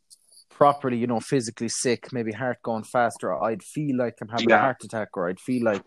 [0.48, 4.48] properly, you know, physically sick, maybe heart going faster, or I'd feel like I'm having
[4.48, 4.58] Yeah.
[4.58, 5.86] a heart attack or I'd feel like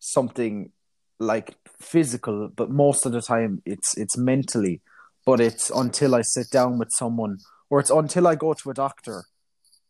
[0.00, 0.72] something
[1.18, 4.80] like physical, but most of the time it's it's mentally.
[5.26, 8.74] But it's until I sit down with someone or it's until I go to a
[8.74, 9.24] doctor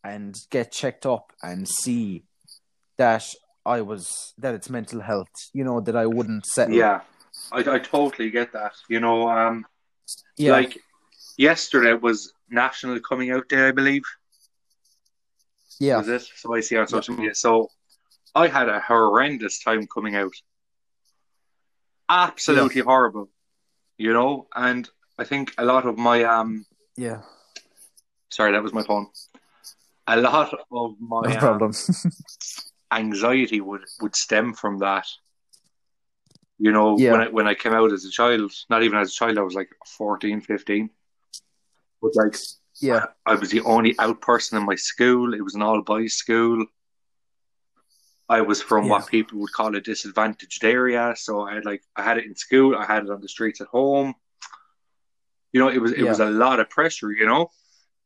[0.02, 2.24] and get checked up and see
[2.96, 3.24] that
[3.64, 6.74] I was that it's mental health, you know, that I wouldn't settle.
[6.74, 7.02] yeah,
[7.52, 8.72] I, I totally get that.
[8.88, 9.66] You know, um,
[10.36, 10.78] yeah, like
[11.36, 14.02] yesterday was National Coming Out Day, I believe.
[15.78, 16.22] yeah, Was it?
[16.36, 17.34] So I see on social media.
[17.34, 17.70] So
[18.34, 20.34] I had a horrendous time coming out.
[22.08, 23.28] Absolutely horrible.
[23.96, 26.64] You know, and I think a lot of my um
[26.96, 27.22] yeah.
[28.30, 29.06] sorry, that was my phone.
[30.06, 31.72] A lot of my No um, problem.
[32.92, 35.06] anxiety would, would stem from that.
[36.58, 37.12] You know, Yeah.
[37.12, 39.42] when I when I came out as a child, not even as a child, I
[39.42, 40.90] was like 14, 15.
[42.02, 42.36] But like
[42.80, 45.34] yeah, I was the only out person in my school.
[45.34, 46.64] It was an all boys school.
[48.28, 48.90] I was from Yeah.
[48.92, 52.36] what people would call a disadvantaged area, so I had like I had it in
[52.36, 54.14] school, I had it on the streets at home.
[55.52, 57.50] You know, it was it was a lot of pressure, you know,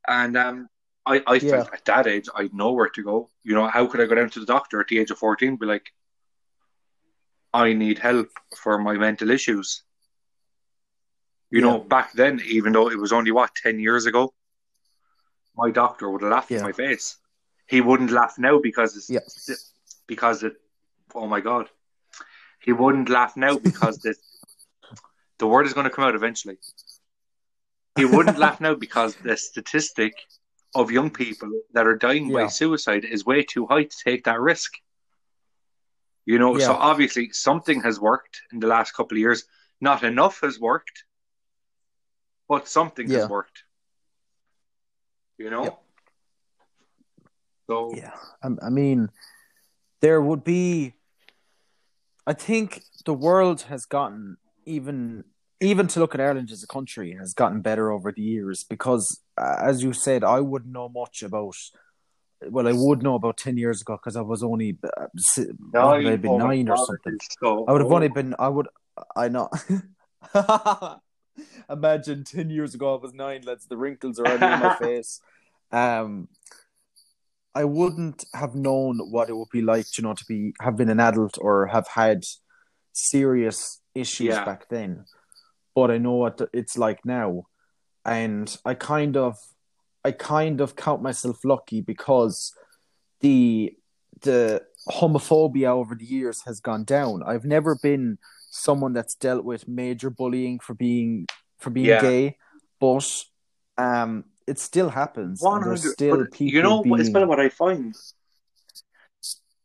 [0.06, 0.68] and um,
[1.06, 1.50] I I Yeah.
[1.50, 3.30] felt at that age I would where to go.
[3.42, 5.56] You know, how could I go down to the doctor at the age of fourteen?
[5.56, 5.92] Be like,
[7.52, 9.82] I need help for my mental issues.
[11.50, 11.66] You Yeah.
[11.66, 14.32] know, back then, even though it was only what ten years ago,
[15.56, 17.18] my doctor would laugh in my face.
[17.66, 19.56] He wouldn't laugh now because it's Yeah.
[20.14, 20.54] Because it.
[21.14, 21.66] Oh my god,
[22.66, 24.14] he wouldn't laugh now because the
[25.40, 26.58] the word is going to come out eventually.
[27.96, 30.14] He wouldn't laugh now because the statistic
[30.74, 34.40] of young people that are dying by suicide is way too high to take that
[34.40, 34.72] risk.
[36.24, 39.44] You know, so obviously something has worked in the last couple of years.
[39.80, 41.04] Not enough has worked,
[42.48, 43.18] but something Yeah.
[43.18, 43.58] has worked.
[45.42, 45.64] You know?
[45.64, 45.76] Yeah.
[47.66, 49.10] So, Yeah, I, I mean,
[50.02, 50.94] there would be.
[52.26, 54.36] I think the world has gotten
[54.66, 55.24] even
[55.60, 59.20] even to look at Ireland as a country has gotten better over the years because,
[59.38, 61.54] uh, as you said, I wouldn't know much about.
[62.48, 65.06] Well, I would know about ten years ago because I was only uh,
[65.70, 67.18] what would have been oh nine or something.
[67.40, 67.94] so I would have old.
[67.94, 68.34] only been.
[68.38, 68.66] I would.
[69.16, 69.48] I know.
[71.70, 73.42] Imagine ten years ago I was nine.
[73.42, 75.20] Lads, the wrinkles are already in my face.
[75.70, 76.28] Um,
[77.54, 80.88] I wouldn't have known what it would be like, you know, to be have been
[80.88, 82.24] an adult or have had
[82.92, 84.44] serious issues Yeah.
[84.44, 85.04] back then.
[85.74, 87.44] But I know what it's like now,
[88.04, 89.36] and I kind of,
[90.04, 92.52] I kind of count myself lucky because
[93.20, 93.74] the
[94.20, 97.22] the homophobia over the years has gone down.
[97.26, 98.18] I've never been
[98.50, 101.26] someone that's dealt with major bullying for being
[101.58, 102.00] for being Yeah.
[102.00, 102.36] gay,
[102.80, 103.08] but
[103.78, 105.40] um, it still happens.
[105.40, 107.94] 100 still people you know what it's being better what I find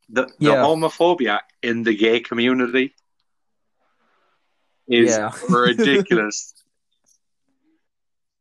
[0.09, 0.63] the, the Yeah.
[0.63, 2.95] homophobia in the gay community
[4.87, 5.31] is Yeah.
[5.49, 6.53] ridiculous.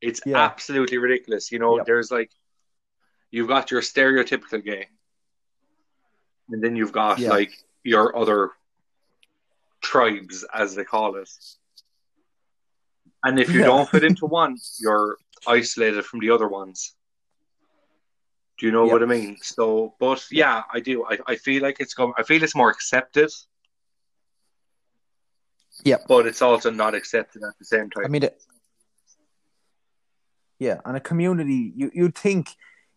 [0.01, 0.39] It's Yeah.
[0.39, 1.51] absolutely ridiculous.
[1.51, 1.87] You know, Yep.
[1.87, 2.31] there's like
[3.31, 4.89] you've got your stereotypical gay,
[6.51, 7.31] and then you've got Yeah.
[7.31, 8.51] like your other
[9.81, 11.29] tribes, as they call it.
[13.25, 16.95] And if you don't fit into one, you're isolated from the other ones.
[18.59, 18.93] Do you know Yep.
[18.93, 19.37] what I mean?
[19.43, 21.05] So, but yeah, I do.
[21.05, 22.15] I, I feel like it's going.
[22.17, 23.31] I feel it's more accepted.
[25.85, 28.07] Yeah, But it's also not accepted at the same time.
[28.07, 28.43] I mean, it,
[30.59, 31.73] yeah, and a community.
[31.77, 32.49] You you'd think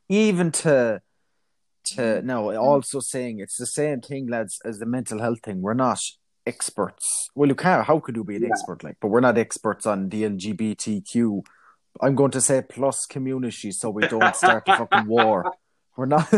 [0.08, 1.02] even to
[1.96, 5.62] to no, also saying it's the same thing, lads, as the mental health thing.
[5.62, 6.00] We're not
[6.48, 7.30] experts.
[7.36, 7.86] Well, you can't.
[7.86, 8.50] How could you be an Yeah.
[8.50, 8.82] expert?
[8.84, 11.42] Like, but we're not experts on the LGBTQ.
[12.02, 15.54] I'm going to say plus community, so we don't start a fucking war.
[15.98, 16.32] We're not.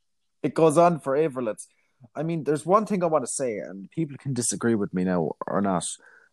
[0.42, 1.42] it goes on forever.
[1.42, 1.66] Let's.
[2.14, 5.04] I mean, there's one thing I want to say, and people can disagree with me
[5.04, 5.84] now or not.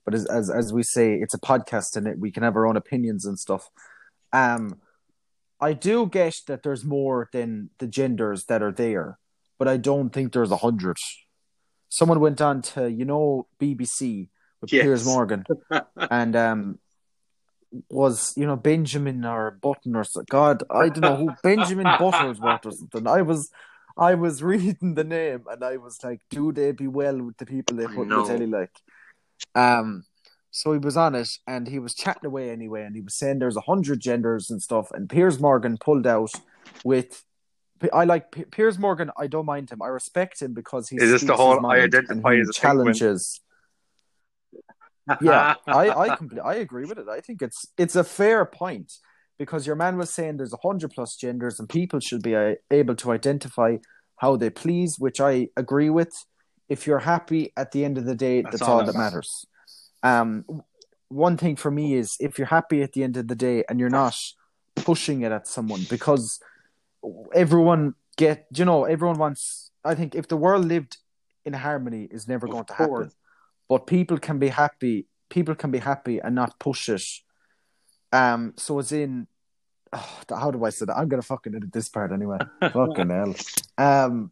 [0.04, 2.68] But as as as we say, it's a podcast, and it, we can have our
[2.68, 3.70] own opinions and stuff.
[4.32, 4.80] Um,
[5.60, 9.18] I do get that there's more than the genders that are there,
[9.58, 10.98] but I don't think there's a hundred.
[11.90, 14.30] Someone went on to you know BBC
[14.62, 14.84] with Yes.
[14.84, 15.44] Piers Morgan,
[15.98, 16.80] and um,
[17.90, 22.66] was you know Benjamin or Button or so, God I don't know who Benjamin Buttersworth
[22.66, 23.08] or something.
[23.08, 23.50] I was
[23.98, 27.46] I was reading the name and I was like, do they be well with the
[27.46, 28.72] people they put in the telly like?
[29.56, 30.06] Um,
[30.52, 33.40] so he was on it and he was chatting away anyway, and he was saying
[33.40, 34.90] there's a hundred genders and stuff.
[34.92, 36.32] And Piers Morgan pulled out
[36.84, 37.24] with.
[37.94, 39.12] I like P- Piers Morgan.
[39.18, 39.82] I don't mind him.
[39.82, 43.42] I respect him because he Is this the whole I identify as challenges.
[45.22, 47.08] Yeah, I I compl- I agree with it.
[47.10, 48.94] I think it's it's a fair point
[49.38, 52.56] because your man was saying there's a hundred plus genders and people should be uh,
[52.72, 53.78] able to identify
[54.18, 56.14] how they please, which I agree with.
[56.70, 59.46] If you're happy at the end of the day, that's, all, that matters.
[60.02, 60.46] Um,
[61.10, 63.80] one thing for me is if you're happy at the end of the day and
[63.80, 64.16] you're not
[64.76, 66.40] pushing it at someone because
[67.34, 69.70] everyone get you know everyone wants.
[69.84, 70.98] I think if the world lived
[71.46, 72.90] in harmony, is never Of going to course.
[72.90, 73.12] happen
[73.68, 77.04] but people can be happy people can be happy and not push it.
[78.12, 79.28] Um so it's in
[79.92, 80.98] oh, how do i say that?
[80.98, 82.38] I'm gonna fucking edit this part anyway.
[82.62, 83.36] Fucking hell.
[83.78, 84.32] Um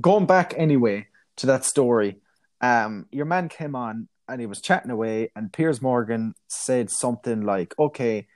[0.00, 2.16] going back anyway to that story
[2.62, 7.42] um your man came on and he was chatting away and piers morgan said something
[7.42, 8.26] like okay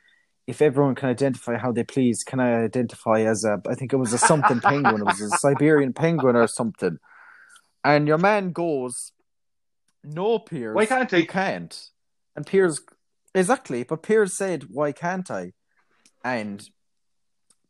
[0.46, 3.96] if everyone can identify how they please can i identify as a i think it
[3.96, 5.00] was a something penguin.
[5.00, 6.98] It was a siberian penguin or something
[7.85, 9.12] and your man goes,
[10.05, 11.27] "No, Piers, Why can't you he?
[11.27, 11.90] can't."
[12.37, 12.81] And Piers,
[13.35, 15.53] exactly, but Piers said, "Why can't I?"
[16.25, 16.69] And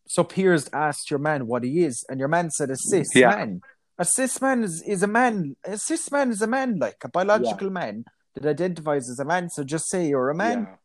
[0.06, 3.28] so Piers asked your man what he is, and your man said, "A cis Yeah.
[3.30, 3.60] man.
[3.98, 5.56] A cis man is, is a man.
[5.64, 9.50] A cis man is a man, like a biological man that identifies as a man.
[9.50, 10.76] So just say you're a man." Yeah.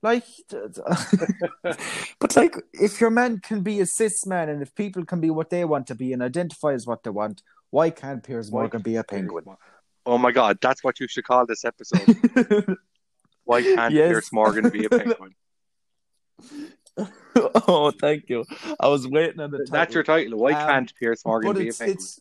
[0.00, 0.24] Like,
[2.20, 5.28] but like, if your man can be a cis man and if people can be
[5.30, 8.82] what they want to be and identify as what they want, Why can't Piers Morgan
[8.82, 9.44] be a penguin?
[10.06, 12.00] Oh my god, that's what you should call this episode.
[13.44, 14.08] Why can't Yes.
[14.08, 15.34] Piers Morgan be a penguin?
[17.36, 18.44] oh, thank you.
[18.80, 19.72] I was waiting on the title.
[19.72, 20.38] That's your title.
[20.38, 21.96] Why Um, can't Piers Morgan be a penguin?
[21.98, 22.20] it's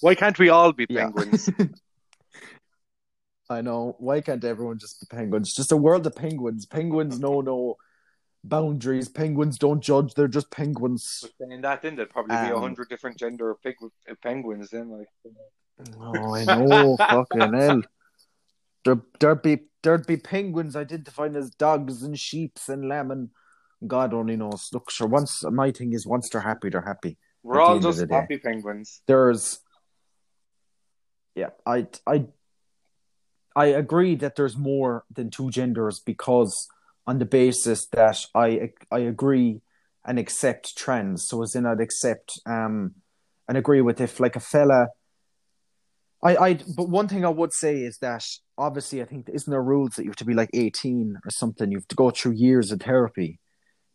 [0.00, 1.04] Why can't we all be Yeah.
[1.04, 1.48] penguins?
[3.48, 3.94] I know.
[3.98, 5.54] Why can't everyone just be penguins?
[5.54, 6.66] Just a world of penguins.
[6.66, 7.76] Penguins no, no
[8.48, 9.08] boundaries.
[9.08, 10.14] Penguins don't judge.
[10.14, 11.20] They're just penguins.
[11.22, 13.76] But saying that, then there'd probably be a Um, hundred different gender of pig-
[14.22, 14.70] penguins.
[14.70, 15.08] Then, like,
[16.00, 16.96] Oh, I know.
[16.98, 17.82] Fucking hell.
[18.84, 23.30] There, there'd be there'd be penguins identified as dogs and sheeps and lamb and
[23.86, 24.68] God only knows.
[24.72, 25.06] Look, sure.
[25.06, 27.18] Once my thing is, once they're happy, they're happy.
[27.42, 29.02] we're all just happy penguins.
[29.06, 29.60] there's
[31.34, 32.24] yeah i i
[33.54, 36.66] i agree that there's more than two genders because
[37.06, 39.60] on the basis that i i agree
[40.04, 41.26] and accept trends.
[41.28, 42.94] so as in i'd accept um
[43.48, 44.88] and agree with if like a fella
[46.24, 49.62] I, I but one thing I would say is that obviously I think isn't there
[49.62, 52.32] rules that you have to be like 18 or something you have to go through
[52.32, 53.38] years of therapy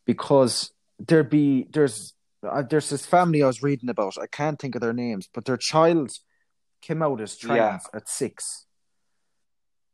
[0.06, 2.13] because there'd be there's
[2.47, 4.17] uh, there's this family I was reading about.
[4.21, 6.12] I can't think of their names, but their child
[6.82, 8.65] came out as trans at six,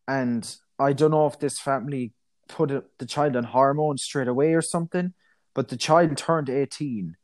[0.08, 2.14] and I don't know if this family
[2.48, 5.14] put the child on hormones straight away or something,
[5.54, 7.16] but the child turned eighteen,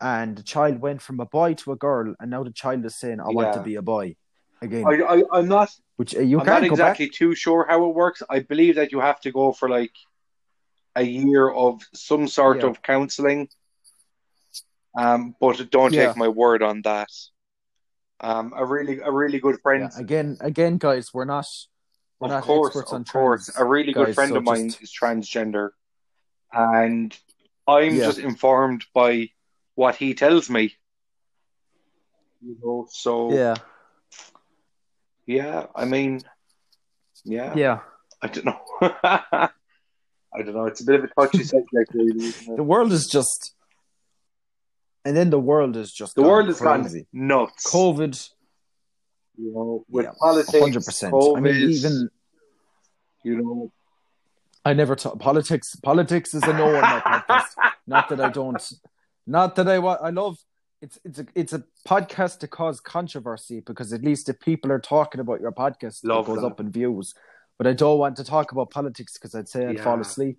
[0.00, 2.96] and the child went from a boy to a girl, and now the child is
[2.96, 4.16] saying, "I want to be a boy
[4.60, 5.70] again," I, I, I'm not.
[5.96, 7.14] which uh, you I'm can't not exactly back.
[7.14, 8.22] too sure how it works.
[8.28, 9.92] I believe that you have to go for like
[10.96, 12.68] a year of some sort Yeah.
[12.70, 13.48] of counselling.
[14.96, 16.08] Um, but don't Yeah.
[16.08, 17.08] take my word on that.
[18.20, 19.90] Um, a really, a really good friend.
[19.92, 21.46] Yeah, again, again, guys, we're not.
[22.22, 24.82] Of not course, of course, trans, a really good guys, friend so of mine just-
[24.82, 25.70] is transgender,
[26.52, 27.16] and
[27.66, 28.06] I'm Yeah.
[28.06, 29.30] just informed by
[29.74, 30.74] what he tells me.
[32.40, 33.56] You know, so Yeah,
[35.26, 36.22] yeah, I mean,
[37.24, 37.80] yeah, yeah.
[38.20, 38.60] I don't know.
[40.34, 40.66] I don't know.
[40.66, 42.30] It's a bit of a touchy subject, really.
[42.56, 43.54] The world is just,
[45.04, 47.06] and then the world is just The gone world has gone crazy.
[47.12, 47.70] nuts.
[47.70, 48.30] COVID,
[49.42, 51.12] you know, with yeah, politics, hundred percent.
[51.12, 52.10] COVID, I mean, even
[53.24, 53.72] you know,
[54.64, 55.76] I never talk politics.
[55.76, 57.54] Politics is a no on my podcast.
[57.86, 58.62] Not that I don't.
[59.26, 60.00] Not that I want.
[60.02, 60.38] I love.
[60.80, 64.80] It's it's a it's a podcast to cause controversy because at least if people are
[64.80, 66.46] talking about your podcast, Love it goes that.
[66.46, 67.14] up in views.
[67.58, 70.38] But I don't want to talk about politics because I'd say I'd fall asleep.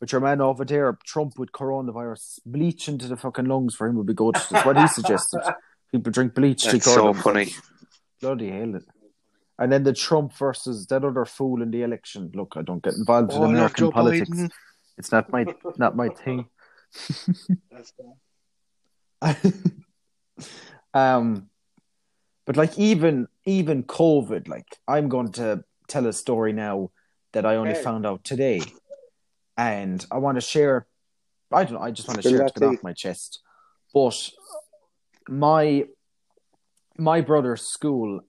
[0.00, 3.96] But your man over there, Trump with coronavirus, bleach into the fucking lungs for him
[3.96, 4.34] would be good.
[4.34, 5.40] That's what he suggested.
[5.92, 7.22] People drink bleach to that's cure so themselves.
[7.22, 7.54] funny.
[8.20, 8.80] Bloody hell.
[9.58, 12.30] And then the Trump versus that other fool in the election.
[12.34, 14.28] Look, I don't get involved Oh, in I American politics.
[14.28, 14.50] Biden.
[14.98, 15.46] It's not my
[15.78, 16.48] not my thing.
[20.94, 21.50] Um
[22.46, 26.90] but like even even COVID, like I'm going to tell a story now
[27.32, 27.82] that I only Okay.
[27.82, 28.62] found out today.
[29.58, 30.86] And I want to share
[31.52, 32.76] I don't know, I just want to share it that to get tea.
[32.76, 33.40] off my chest.
[33.92, 34.30] But
[35.28, 35.86] my
[36.98, 38.20] my brother's school,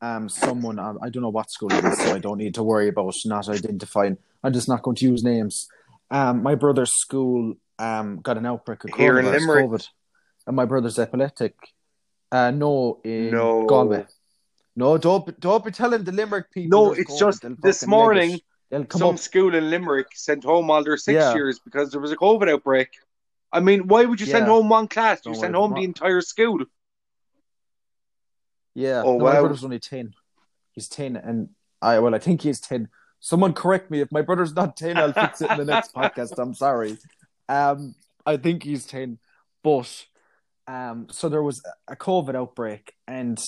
[0.00, 2.62] um, someone um, I don't know what school it is, so I don't need to
[2.62, 4.16] worry about not identifying.
[4.42, 5.68] I'm just not going to use names.
[6.10, 9.26] Um, my brother's school um got an outbreak of Here in?
[9.26, 9.86] COVID,
[10.46, 11.54] and my brother's epileptic.
[12.32, 13.66] Uh, no, in No.
[13.66, 14.06] Galway.
[14.76, 16.70] No, don't be- don't be telling the Limerick people.
[16.86, 17.18] No, it's COVID.
[17.18, 17.88] just this fucking leg it.
[17.88, 18.40] morning,
[18.88, 19.18] come Some up.
[19.18, 21.34] school in Limerick sent home all their six Yeah.
[21.34, 22.88] years because there was a COVID outbreak.
[23.52, 24.52] I mean, why would you send Yeah.
[24.52, 25.20] home one class?
[25.26, 26.60] You send home the entire school.
[28.74, 29.02] Yeah.
[29.04, 30.12] Oh, no, my brother's only ten.
[30.72, 31.50] He's ten, and
[31.82, 32.88] I well, I think he's ten.
[33.20, 34.96] Someone correct me if my brother's not ten.
[34.96, 36.38] I'll fix it in the next podcast.
[36.38, 36.96] I'm sorry.
[37.48, 39.18] Um, I think he's ten,
[39.64, 40.06] but
[40.66, 43.38] um, so there was a COVID outbreak, and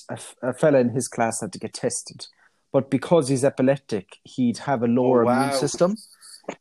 [0.42, 2.26] a fella in his class had to get tested,
[2.72, 5.42] but because he's epileptic, he'd have a lower Oh, wow.
[5.44, 5.96] immune system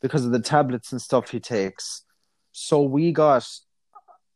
[0.02, 2.04] because of the tablets and stuff he takes.
[2.52, 3.48] So we got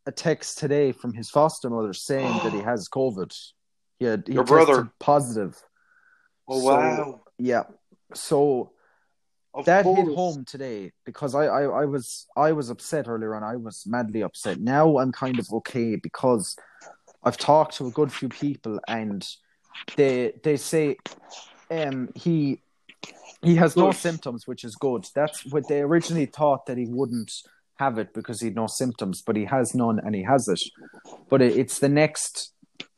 [0.08, 3.32] a text today from his foster mother saying that he has COVID.
[4.00, 4.90] He had, he Your brother?
[5.00, 5.62] positive.
[6.48, 7.22] Oh So- wow!
[7.38, 7.64] Yeah.
[8.14, 8.72] So
[9.54, 10.08] Of that course.
[10.08, 13.44] hit home today because I, I, I was I was upset earlier on.
[13.44, 14.60] I was madly upset.
[14.60, 16.56] Now I'm kind of okay because
[17.24, 19.26] I've talked to a good few people and
[19.98, 20.98] they they say
[21.72, 22.62] um he
[23.42, 25.06] he has no symptoms, which is good.
[25.16, 27.32] That's what they originally thought that he wouldn't
[27.78, 30.62] have it because he'd no symptoms, but he has none and he has it.
[31.30, 32.54] But it, it's the next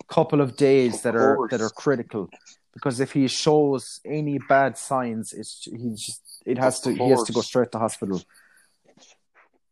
[0.08, 2.30] couple of days Of that are that are critical
[2.74, 7.10] because if he shows any bad signs, it's he just it has Of to he
[7.10, 8.22] has to go straight to hospital.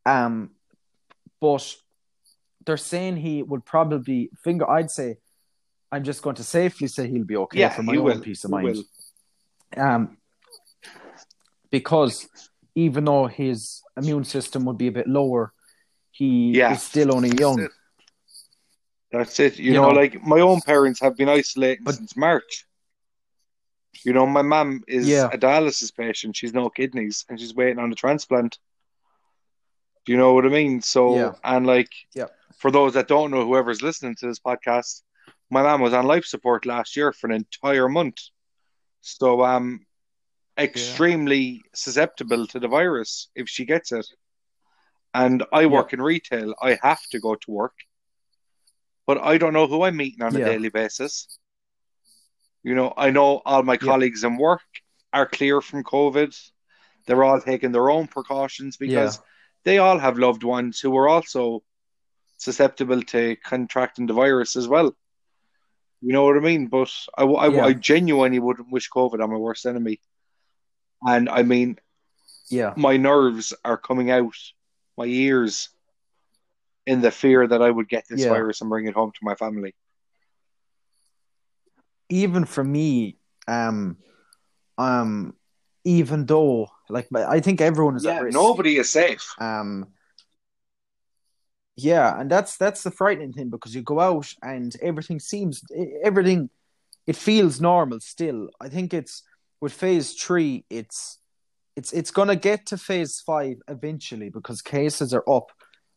[0.06, 0.52] Um,
[1.40, 1.76] but
[2.66, 4.70] they're saying he would probably finger.
[4.70, 5.18] I'd say,
[5.92, 8.20] I'm just going to safely say he'll be okay Yeah, for my own will.
[8.20, 8.78] peace of mind.
[9.78, 10.18] Um,
[11.72, 12.28] because
[12.76, 15.54] even though his immune system would be a bit lower,
[16.12, 16.74] he Yeah.
[16.74, 17.68] is still only young.
[19.18, 19.58] That's it.
[19.58, 19.96] You, You know, know.
[20.02, 22.66] like my own parents have been isolating But- since March.
[24.04, 25.30] You know, my mum is Yeah.
[25.32, 26.36] a dialysis patient.
[26.36, 28.60] She's no kidneys and she's waiting on a transplant.
[30.06, 30.82] Do you know what I mean?
[30.82, 31.34] So, Yeah.
[31.44, 32.28] and like, Yeah.
[32.58, 35.02] for those that don't know, whoever's listening to this podcast,
[35.50, 38.20] my mum was on life support last year for an entire month.
[39.02, 39.86] So, um,
[40.58, 44.08] extremely susceptible to the virus if she gets it.
[45.14, 46.54] And I work in retail.
[46.62, 47.78] I have to go to work.
[49.08, 50.46] But I don't know who I'm meeting on a Yeah.
[50.46, 51.38] daily basis.
[52.64, 53.80] You know, I know all my Yeah.
[53.80, 54.62] colleagues in work
[55.14, 56.36] are clear from COVID.
[57.06, 59.20] They're all taking their own precautions because
[59.64, 61.64] they all have loved ones who are also
[62.38, 64.96] susceptible to contracting the virus as well.
[66.02, 66.68] You know what I mean?
[66.68, 67.66] But I, I, Yeah.
[67.66, 70.00] I genuinely wouldn't wish COVID on my worst enemy.
[71.02, 71.80] And I mean,
[72.50, 74.36] Yeah, my nerves are coming out
[74.98, 75.70] my ears
[76.86, 78.30] in the fear that I would get this Yeah.
[78.30, 79.74] virus and bring it home to my family.
[82.10, 83.18] even for me,
[83.48, 83.98] um,
[84.78, 85.34] um,
[85.84, 88.36] even though like I think everyone is at risk.
[88.36, 89.34] nobody is safe.
[89.40, 89.88] Um,
[91.76, 95.64] yeah, and that's that's the frightening thing because you go out and everything seems
[96.04, 96.50] everything
[97.08, 98.50] it feels normal still.
[98.62, 99.24] I think it's
[99.62, 101.18] with phase three, it's
[101.76, 105.52] it's it's gonna get to phase five eventually because cases are up.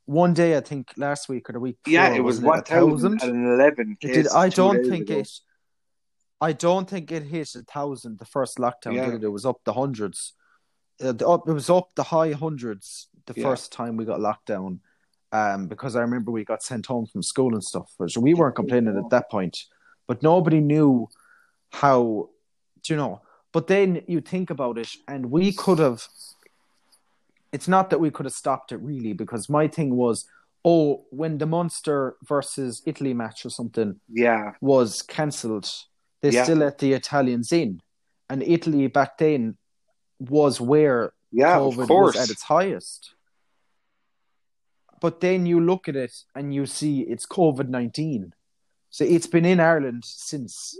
[0.09, 3.23] One day, I think last week or the week before, Yeah, it was a thousand?
[3.23, 3.99] and eleven.
[4.01, 4.27] Did.
[4.29, 5.29] I don't think it.
[6.41, 8.95] I don't think it hit a thousand the first lockdown.
[8.95, 9.05] Yeah.
[9.07, 9.25] Did it?
[9.25, 10.33] It was up the hundreds.
[10.99, 13.43] Uh, the, up, it was up the high hundreds the Yeah.
[13.45, 14.81] first time we got locked down.
[15.31, 17.93] Um, because I remember we got sent home from school and stuff.
[18.07, 19.59] So we weren't complaining at that point,
[20.07, 21.09] but nobody knew
[21.71, 22.31] how.
[22.83, 23.21] Do you know?
[23.53, 26.07] But then you think about it, and we could have.
[27.53, 30.27] It's not that we could have stopped it really, because my thing was,
[30.65, 35.71] oh, when the Munster versus Italy match or something, Yeah, was cancelled,
[36.21, 36.45] they Yeah.
[36.45, 37.81] still let the Italians in.
[38.29, 39.57] And Italy back then
[40.19, 43.15] was where yeah, COVID was at its highest.
[45.01, 48.35] But then you look at it and you see it's COVID 19.
[48.91, 50.79] So it's been in Ireland since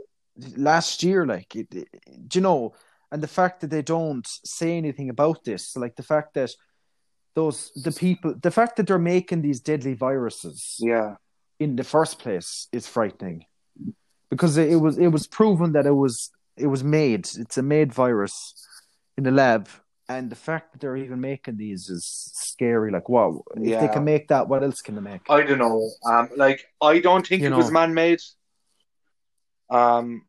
[0.57, 1.25] last year.
[1.25, 1.89] Like, it, it-
[2.29, 2.75] do you know?
[3.11, 6.51] And the fact that they don't say anything about this, like the fact that
[7.35, 11.15] those, the people, the fact that they're making these deadly viruses yeah,
[11.59, 13.45] in the first place is frightening.
[14.31, 17.29] Because it was it was proven that it was it was made.
[17.39, 18.55] It's a made virus
[19.17, 19.69] in the lab.
[20.11, 22.91] And the fact that they're even making these is scary.
[22.91, 25.23] Like wow if they can make that what else can they make?
[25.31, 25.91] I don't know.
[26.05, 28.21] Um, like I don't think You it was man-made.
[29.71, 30.27] Um,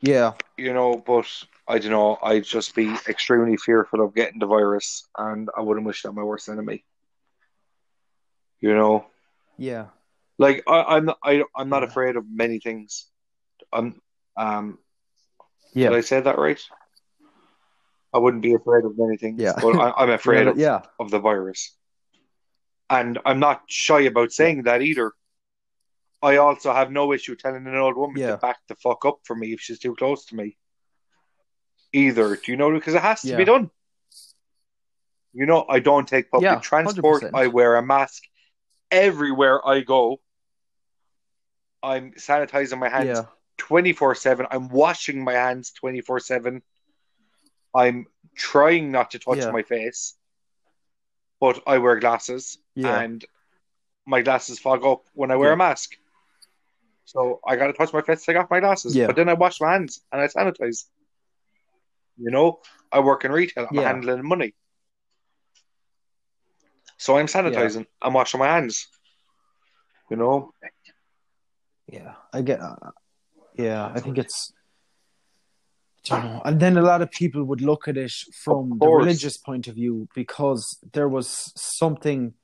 [0.00, 0.32] yeah.
[0.56, 1.26] you know, but
[1.70, 2.18] I don't know.
[2.22, 6.24] I'd just be extremely fearful of getting the virus, and I wouldn't wish that my
[6.24, 6.84] worst enemy.
[8.60, 9.06] You know,
[9.56, 9.86] yeah
[10.38, 11.88] like I, I'm not, I, I'm not Yeah.
[11.88, 13.06] afraid of many things.
[13.72, 14.00] I'm
[14.36, 14.78] um.
[15.74, 16.60] yeah Did I say that right?
[18.12, 19.54] I wouldn't be afraid of many things, Yeah.
[19.62, 21.76] but I, I'm afraid of, yeah of the virus,
[22.88, 25.12] and I'm not shy about saying that either.
[26.22, 28.32] I also have no issue telling an old woman Yeah.
[28.32, 30.56] to back the fuck up for me if she's too close to me.
[31.92, 32.70] Either, do you know?
[32.72, 33.36] Because it has to Yeah.
[33.36, 33.70] be done.
[35.32, 37.22] You know, I don't take public Yeah, transport.
[37.22, 37.34] 100%.
[37.34, 38.22] I wear a mask
[38.90, 40.20] everywhere I go.
[41.82, 43.20] I'm sanitizing my hands
[43.58, 44.46] 24 7.
[44.50, 46.62] I'm washing my hands 24 7.
[47.74, 49.50] I'm trying not to touch Yeah.
[49.52, 50.16] my face,
[51.40, 53.24] but I wear glasses yeah and
[54.06, 55.54] my glasses fog up when I wear Yeah.
[55.54, 55.96] a mask.
[57.04, 58.96] So I got to touch my face to take off my glasses.
[59.06, 60.84] But then I wash my hands and I sanitize.
[62.20, 62.60] You know,
[62.92, 63.88] I work in retail, I'm Yeah.
[63.88, 64.54] handling money.
[66.98, 68.88] So I'm sanitizing, I'm washing my hands.
[70.10, 70.52] You know,
[71.86, 72.60] Yeah, I get.
[72.60, 72.76] Uh,
[73.54, 74.52] yeah, I think it's.
[76.10, 76.42] I don't know.
[76.44, 78.12] And then a lot of people would look at it
[78.44, 82.34] from the religious point of view because there was something.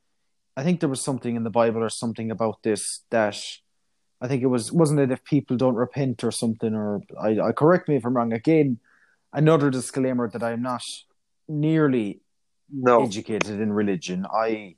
[0.56, 3.36] I think there was something in the Bible or something about this that.
[4.18, 7.52] I think it was wasn't it if people don't repent or something or I, I
[7.52, 8.78] correct me if I'm wrong again.
[9.36, 10.82] Another disclaimer that I'm not
[11.46, 12.22] nearly
[12.72, 13.04] no.
[13.04, 14.26] educated in religion.
[14.32, 14.76] I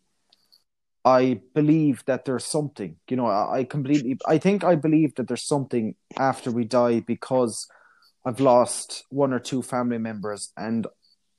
[1.04, 2.96] I believe that there's something.
[3.08, 7.00] You know, I, I completely I think I believe that there's something after we die
[7.00, 7.68] because
[8.26, 10.86] I've lost one or two family members and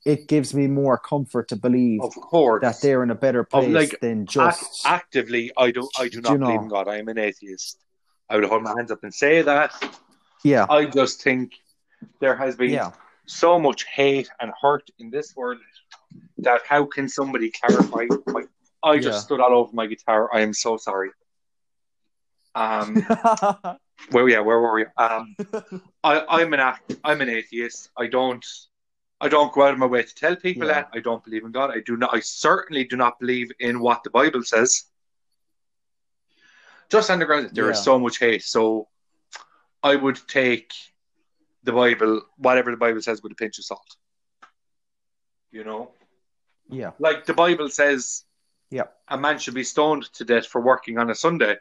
[0.06, 2.62] it gives me more comfort to believe Of course.
[2.62, 6.22] that they're in a better place like, than just actively, I don't I do Do
[6.22, 6.62] not believe know?
[6.62, 6.88] in God.
[6.88, 7.78] I am an atheist.
[8.30, 9.74] I would hold my hands up and say that.
[10.42, 11.52] yeah, I just think
[12.20, 12.92] there has been yeah,
[13.26, 15.58] so much hate and hurt in this world
[16.38, 18.06] that how can somebody clarify?
[18.28, 18.42] I,
[18.82, 19.20] I just Yeah.
[19.20, 20.28] stood all over my guitar.
[20.32, 21.10] I am so sorry.
[22.54, 23.06] Um.
[24.12, 24.40] Well, yeah.
[24.40, 24.86] Where were we?
[24.96, 25.36] Um.
[26.02, 27.90] I, I'm an act- I'm an atheist.
[27.98, 28.44] I don't.
[29.20, 30.72] I don't go out of my way to tell people Yeah.
[30.74, 31.70] that I don't believe in God.
[31.70, 32.14] I do not.
[32.14, 34.84] I certainly do not believe in what the Bible says.
[36.90, 37.82] Just on the ground that there is Yeah.
[37.82, 38.88] so much hate, so
[39.82, 40.72] I would take
[41.62, 43.96] the Bible, whatever the Bible says, with a pinch of salt.
[45.52, 45.90] You know,
[46.68, 48.24] yeah, like the Bible says,
[48.70, 51.56] yeah, a man should be stoned to death for working on a Sunday,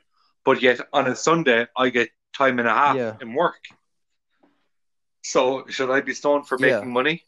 [0.45, 3.16] but yet on a Sunday I get time and a half Yeah.
[3.20, 3.60] in work.
[5.24, 6.76] So should I be stoned for Yeah.
[6.76, 7.26] making money?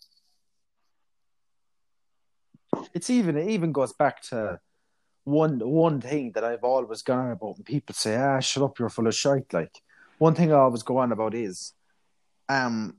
[2.94, 4.60] it's even it even goes back to
[5.24, 8.80] one one thing that I've always gone on about when people say, "Ah, shut up,
[8.80, 9.82] you're full of shite." Like
[10.18, 11.74] one thing I always go on about is,
[12.52, 12.98] um,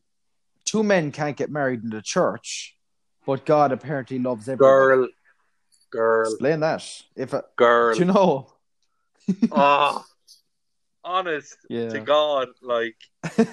[0.65, 2.75] two men can't get married in the church,
[3.27, 4.73] but God apparently loves everyone.
[4.75, 5.09] Girl,
[5.91, 7.03] girl, Explain that.
[7.17, 7.95] If a girl.
[7.95, 8.47] do you know,
[9.53, 10.05] Ah,
[11.05, 12.97] honest yeah, to God, like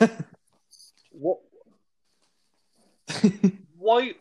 [1.11, 1.39] what?
[3.77, 4.13] Why?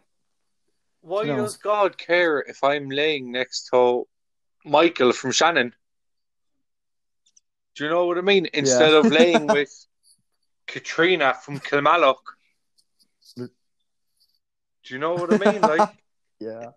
[1.01, 1.37] Why No.
[1.37, 4.07] does God care if I'm laying next to
[4.65, 5.73] Michael from Shannon?
[7.77, 8.49] Do you know what I mean?
[8.53, 9.71] Instead of laying with
[10.69, 12.19] Katrina from Kilmallock.
[13.37, 13.49] Do
[14.95, 15.61] you know what I mean?
[15.61, 15.91] Like,
[16.41, 16.71] yeah,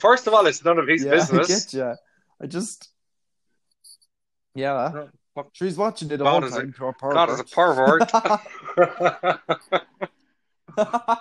[0.00, 1.74] first of all, it's none of his yeah, business.
[1.74, 1.96] I get.
[2.42, 2.90] I just,
[4.54, 5.08] yeah, No,
[5.52, 6.74] she's watching it the God whole is a- time.
[7.12, 8.10] God is a pervert.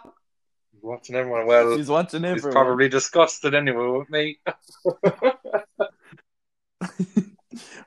[0.82, 1.78] Watching everyone well.
[1.78, 2.52] she's watching He's everyone.
[2.52, 4.38] probably disgusted anyway with me.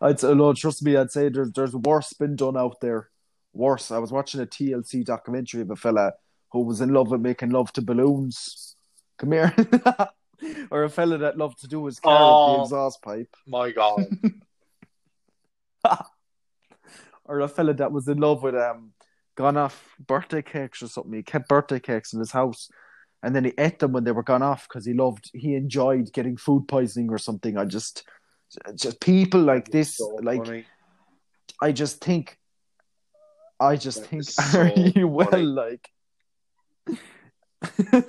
[0.01, 3.11] I'd say, no, trust me, I'd say there's there's worse been done out there.
[3.57, 3.91] Worse.
[3.91, 6.13] I was watching a TLC documentary of a fella
[6.53, 8.77] who was in love with making love to balloons.
[9.19, 9.55] Come here.
[10.71, 12.57] or a fella that loved to do his car with Oh.
[12.59, 13.35] the exhaust pipe.
[13.47, 14.05] My God.
[17.29, 18.93] Or a fella that was in love with um
[19.37, 21.13] gone off birthday cakes or something.
[21.13, 22.69] He kept birthday cakes in his house.
[23.23, 26.13] And then he ate them when they were gone off because he loved he enjoyed
[26.13, 27.59] getting food poisoning or something.
[27.59, 28.05] I just
[28.77, 30.67] just people like this So like funny.
[31.61, 32.39] I just think,
[33.59, 35.31] I just That think, is are so you well?
[35.31, 35.43] funny.
[35.45, 35.89] Like,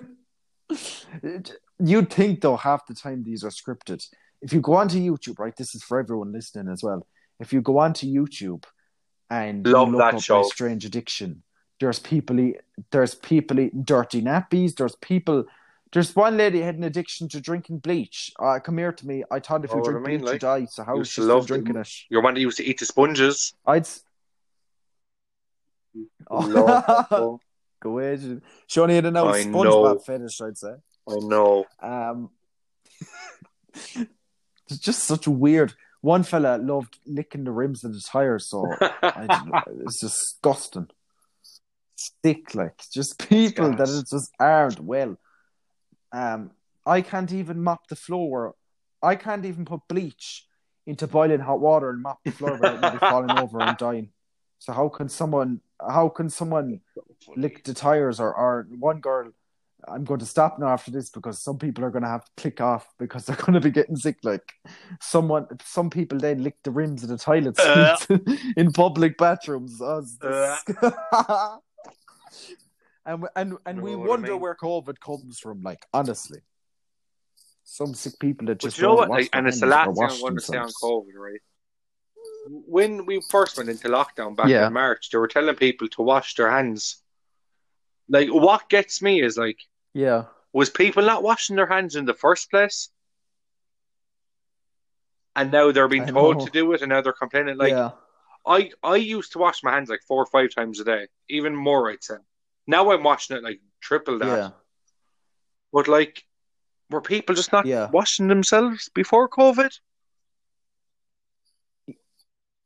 [1.79, 4.05] you'd think though half the time these are scripted.
[4.41, 7.07] If you go onto YouTube, right, this is for everyone listening as well.
[7.39, 8.65] If you go onto YouTube
[9.29, 10.43] and you Love look that up show.
[10.43, 11.43] Strange Addiction,
[11.79, 12.57] there's people, eat,
[12.91, 14.75] there's people eating dirty nappies.
[14.75, 15.45] There's people.
[15.93, 18.31] There's one lady had an addiction to drinking bleach.
[18.39, 19.23] Uh, come here to me.
[19.31, 20.65] I thought if Oh, you drink I mean, bleach, like, you die.
[20.65, 21.63] So how is she still love them.
[21.63, 21.89] drinking it?
[22.09, 23.53] You're one that used to eat the sponges.
[23.65, 23.87] I'd.
[26.29, 27.39] Love that.
[27.79, 28.41] Go ahead.
[28.67, 29.99] She only had an old I SpongeBob know.
[29.99, 30.73] fetish, I'd say.
[31.09, 31.65] I know.
[31.81, 32.29] Um,
[33.95, 35.73] it's just such a weird.
[36.01, 40.87] One fella loved licking the rims of the tires, so I, it's disgusting.
[41.95, 44.03] Sick, like just people that Gas.
[44.09, 45.17] just aren't well.
[46.11, 46.51] Um,
[46.85, 48.55] I can't even mop the floor.
[49.01, 50.45] I can't even put bleach
[50.85, 54.09] into boiling hot water and mop the floor without maybe falling over and dying.
[54.59, 55.61] So how can someone?
[55.79, 56.81] How can someone
[57.35, 59.31] lick the tires or, or one girl
[59.87, 62.31] i'm going to stop now after this because some people are going to have to
[62.35, 64.53] click off because they're going to be getting sick like
[64.99, 67.95] someone some people then lick the rims of the toilet Uh.
[68.57, 71.57] in public bathrooms Oh, Uh.
[73.05, 74.41] and and and we what I wonder mean?
[74.41, 76.39] where covid comes from like honestly
[77.63, 79.09] some sick people that But just you know what?
[79.09, 80.69] Like, and it's the last thing I'm to say on.
[80.81, 81.41] COVID, right?
[82.49, 84.67] When we first went into lockdown back Yeah.
[84.67, 87.01] in March, they were telling people to wash their hands.
[88.09, 89.59] Like, what gets me is like,
[89.93, 92.89] yeah was people not washing their hands in the first place?
[95.35, 96.45] And now they're being I told know.
[96.45, 97.57] to do it, and now they're complaining.
[97.57, 97.91] Like, yeah
[98.45, 101.55] I I used to wash my hands like four or five times a day, even
[101.55, 102.15] more, I'd say.
[102.65, 104.25] Now I'm washing it like triple that.
[104.27, 104.49] yeah
[105.73, 106.23] But like,
[106.89, 107.89] were people just not Yeah.
[107.91, 109.77] washing themselves before COVID?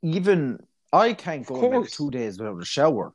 [0.02, 0.60] Even
[0.91, 3.14] I can't go two days without a shower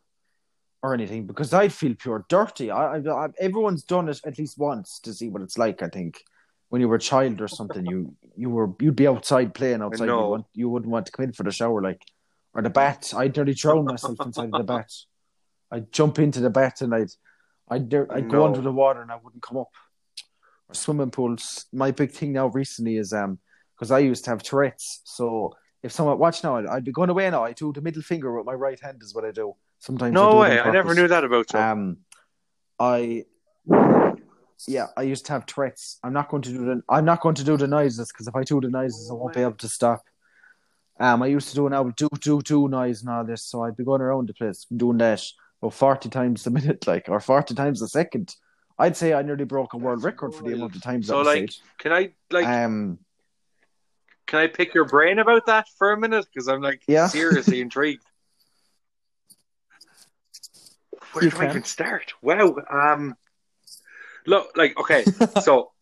[0.82, 2.70] or anything because I feel pure dirty.
[2.70, 5.82] I, I, I everyone's done it at least once to see what it's like.
[5.82, 6.22] I think
[6.68, 10.06] when you were a child or something, you you were you'd be outside playing outside.
[10.06, 12.02] You, want, you wouldn't want to come in for the shower like
[12.54, 13.12] or the bat.
[13.16, 14.90] I'd nearly drown myself inside the bat.
[15.70, 17.10] I'd jump into the bat and I'd
[17.68, 19.70] I'd, I'd go under the water and I wouldn't come up.
[20.68, 21.66] Or swimming pools.
[21.72, 23.38] My big thing now recently is um
[23.74, 25.00] because I used to have Tourette's.
[25.04, 27.44] So if someone watch now, I'd, I'd be going away now.
[27.44, 29.54] I do the middle finger with my right hand is what I do.
[29.78, 30.60] Sometimes I No do way.
[30.60, 31.58] I never knew that about you.
[31.58, 31.98] Um,
[32.78, 33.24] I
[34.66, 35.98] yeah, I used to have Tourette's.
[36.02, 38.34] I'm not going to do the I'm not going to do the noises because if
[38.34, 40.02] I do the noises, I won't be able to stop.
[40.98, 43.62] Um, I used to do an album do do do noise and all this, so
[43.62, 45.22] I'd be going around the place doing that
[45.60, 48.34] about forty times a minute, like or forty times a second.
[48.78, 51.50] I'd say I nearly broke a world record for the amount of times So, like,
[51.78, 52.46] Can I like?
[52.46, 52.98] Um,
[54.26, 56.26] can I pick your brain about that for a minute?
[56.32, 57.08] Because I'm like Yeah.
[57.08, 58.04] seriously intrigued.
[61.12, 61.50] Where You do I can.
[61.50, 62.12] even start?
[62.22, 62.56] Wow.
[62.70, 63.16] Um,
[64.26, 65.06] look, like okay,
[65.38, 65.72] so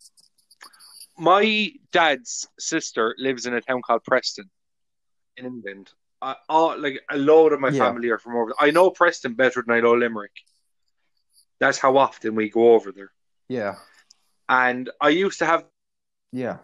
[1.16, 4.50] my dad's sister lives in a town called Preston
[5.36, 5.90] in England.
[6.20, 7.88] I, all, like a load of my Yeah.
[7.88, 8.68] family are from over there.
[8.68, 10.32] I know Preston better than I know Limerick.
[11.60, 13.10] That's how often we go over there.
[13.48, 13.76] yeah,
[14.48, 15.64] And I used to have
[16.32, 16.58] yeah,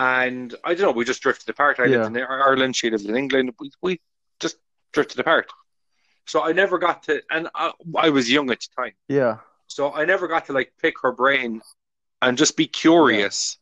[0.00, 1.78] and I don't know, we just drifted apart.
[1.78, 1.98] I Yeah.
[2.04, 3.52] lived in Ireland, she lived in England.
[3.60, 4.00] We, we
[4.40, 4.56] just
[4.92, 5.52] drifted apart.
[6.26, 9.92] So I never got to, and I, I was young at the time, yeah, so
[9.92, 11.60] I never got to like pick her brain
[12.22, 13.58] and just be curious.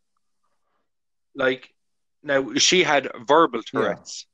[1.34, 1.74] Like,
[2.22, 3.80] now she had verbal Yeah.
[3.80, 4.26] Tourette's.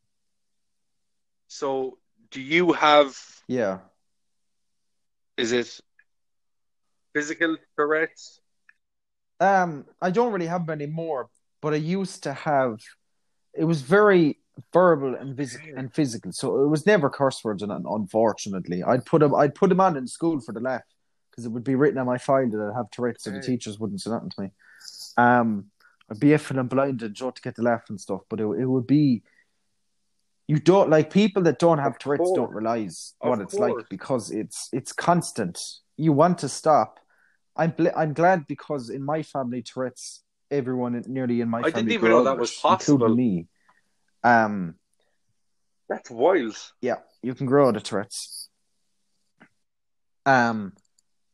[1.48, 1.98] So,
[2.30, 3.16] do you have?
[3.48, 3.78] yeah.
[5.36, 5.80] Is it
[7.14, 8.40] physical Tourette's?
[9.40, 11.28] Um, I don't really have many more,
[11.65, 12.75] but I used to have.
[13.62, 14.27] It was very
[14.73, 17.62] verbal and physical and physical, so it was never curse words.
[17.62, 19.35] And unfortunately, I'd put them.
[19.43, 20.83] I'd put them on in school for the laugh
[21.31, 23.79] because it would be written on my file that I'd have Tourette's, so the teachers
[23.81, 24.49] wouldn't say nothing to me.
[25.17, 25.49] Um,
[26.11, 28.67] I'd be effing and blinded just to get the laugh and stuff, but it, it
[28.75, 29.23] would be.
[30.47, 32.37] You don't like people that don't have Of Tourette's course.
[32.37, 33.73] don't realize Of what it's course.
[33.77, 35.57] like because it's it's constant.
[35.97, 37.01] You want to stop.
[37.57, 40.23] I'm bl- I'm glad because in my family Tourette's,
[40.55, 41.72] everyone nearly in my family.
[41.72, 43.14] I didn't even know that was possible.
[43.14, 43.46] me.
[44.22, 44.76] Um,
[45.88, 46.57] That's wild.
[46.80, 48.48] yeah, you can grow out of Tourette's.
[50.26, 50.72] Um,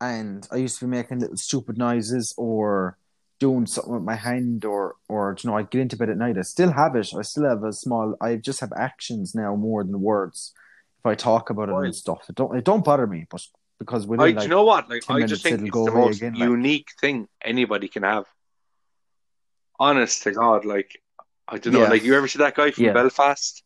[0.01, 2.99] and I used to be making little stupid noises or
[3.39, 6.37] doing something with my hand or or you know I'd get into bed at night.
[6.39, 7.13] I still have it.
[7.17, 8.17] I still have a small.
[8.21, 10.53] I just have actions now more than words.
[10.99, 13.27] If I talk about it and stuff, it don't it don't bother me.
[13.31, 13.47] But
[13.79, 14.91] because within I, like do you know what?
[14.91, 18.27] Like, I just think it's the most again, like- unique thing anybody can have.
[19.81, 21.01] Honest to God, like
[21.49, 21.89] I don't know, Yeah.
[21.89, 22.93] like you ever see that guy from Yeah.
[22.93, 23.63] Belfast?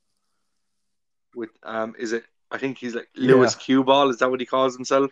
[1.34, 2.24] With um, is it?
[2.50, 4.10] I think he's like Lewis Q Ball.
[4.10, 5.10] Is that what he calls himself?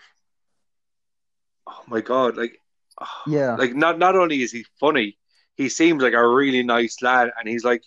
[1.67, 2.37] Oh my God!
[2.37, 2.57] Like,
[3.27, 5.19] yeah, like not not only is he funny,
[5.57, 7.83] he seems like a really nice lad, and he's like,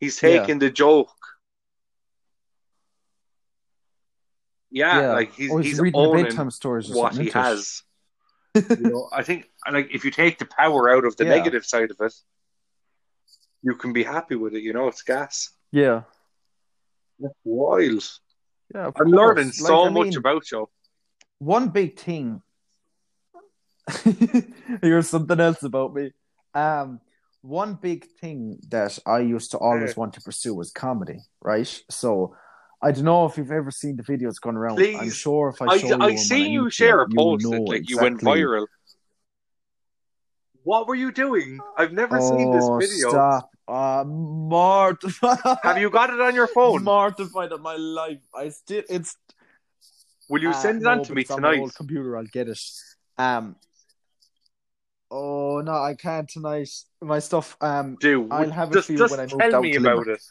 [0.00, 1.10] he's taking the joke.
[4.72, 5.12] Yeah, yeah.
[5.12, 7.82] like he's or he's reading the owning bedtime stories or what he has.
[8.54, 11.30] you know, I think like if you take the power out of the Yeah.
[11.36, 12.14] negative side of it,
[13.62, 14.62] you can be happy with it.
[14.62, 15.50] You know, it's gas.
[15.72, 16.02] Yeah,
[17.18, 18.08] That's wild.
[18.74, 18.86] yeah.
[18.86, 19.08] I'm course.
[19.10, 20.68] learning Like, so I much mean, about you.
[21.38, 22.42] one big thing.
[24.82, 26.12] Here's something else about me.
[26.54, 27.00] Um,
[27.42, 31.82] one big thing that I used to always want to pursue was comedy, right?
[31.88, 32.36] So
[32.82, 34.78] I don't know if you've ever seen the videos going around.
[34.80, 37.50] I'm sure if I I show you I seen you share a you post that
[37.50, 38.66] know like you went viral.
[40.70, 41.58] What were you doing?
[41.76, 43.08] I've never seen this Oh, video.
[43.08, 43.50] stop!
[43.66, 45.58] Uh, mortified.
[45.64, 46.84] Have you got it on your phone?
[46.84, 48.20] Mortified of my life.
[48.32, 48.84] I still.
[48.88, 49.16] It's
[50.28, 51.62] Will you Uh, send it no, on to me it's on my tonight?
[51.62, 52.60] old computer, I'll get it.
[53.18, 53.56] Um.
[55.10, 56.70] Oh no, I can't tonight.
[57.02, 57.56] My stuff.
[57.60, 59.78] Um, Do I'll have it just for you when I move tell down me to
[59.80, 60.18] about Limerick.
[60.18, 60.22] it.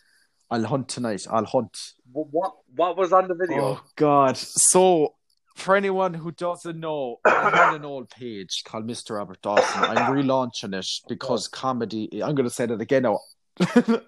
[0.49, 1.27] I'll hunt tonight.
[1.29, 1.77] I'll hunt.
[2.13, 3.61] What what was on the video?
[3.61, 4.37] Oh God!
[4.37, 5.15] So,
[5.59, 9.17] for anyone who doesn't know, I had an old page called Mr.
[9.17, 9.83] Robert Dawson.
[9.83, 11.49] I'm relaunching it because oh.
[11.51, 12.21] comedy.
[12.23, 13.19] I'm going to say that again now.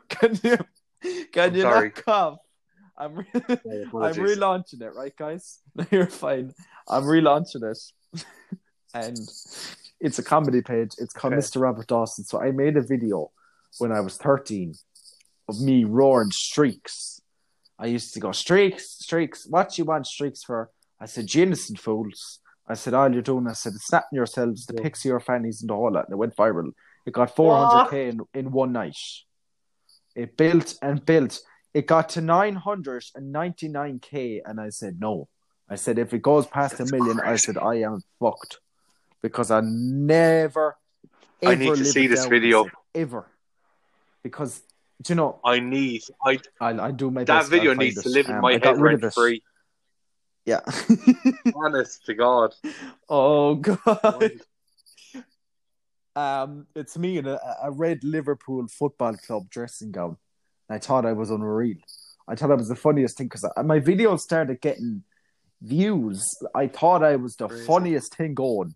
[0.09, 0.57] can you?
[1.31, 1.87] Can I'm you sorry.
[1.87, 2.39] not cough?
[2.97, 3.15] I'm.
[3.15, 5.59] Re- I'm relaunching it, right, guys?
[5.91, 6.53] You're fine.
[6.87, 8.23] I'm relaunching it,
[8.93, 9.17] and
[9.99, 10.91] it's a comedy page.
[10.97, 11.41] It's called Okay.
[11.41, 11.61] Mr.
[11.61, 12.23] Robert Dawson.
[12.23, 13.31] So I made a video
[13.77, 14.73] when I was 13
[15.47, 17.21] of me roaring streaks.
[17.79, 19.47] I used to go streaks, streaks.
[19.49, 20.69] What you want streaks for?
[21.01, 24.65] I said, "You innocent fools." I said, "All you're doing," I said, "is snapping yourselves,
[24.67, 24.83] the Yeah.
[24.83, 26.71] pics of your fannies, and the whole lot." And it went viral.
[27.07, 28.97] It got 400k in, in one night.
[30.15, 31.39] It built and built.
[31.73, 35.27] It got to 999k, and I said, "No."
[35.69, 38.59] I said, "If it goes past That's a million, I said I am fucked
[39.21, 40.77] because I never."
[41.43, 42.69] I need to see this video.
[42.93, 43.25] ever,
[44.21, 44.61] because
[45.01, 45.39] Do you know?
[45.43, 46.03] I need.
[46.23, 47.49] I I I do my that best.
[47.49, 48.03] video needs it.
[48.03, 49.13] to live in Um, my I head rid rent it.
[49.15, 49.41] free.
[50.45, 50.61] Yeah.
[51.55, 52.53] Honest to God.
[53.09, 54.31] oh god.
[56.15, 60.17] Um, it's me in a, a red Liverpool football club dressing gown.
[60.69, 61.77] I thought I was unreal.
[62.27, 65.03] I thought I was the funniest thing because my video started getting
[65.61, 66.23] views.
[66.55, 67.65] I thought I was the Crazy.
[67.65, 68.75] funniest thing going.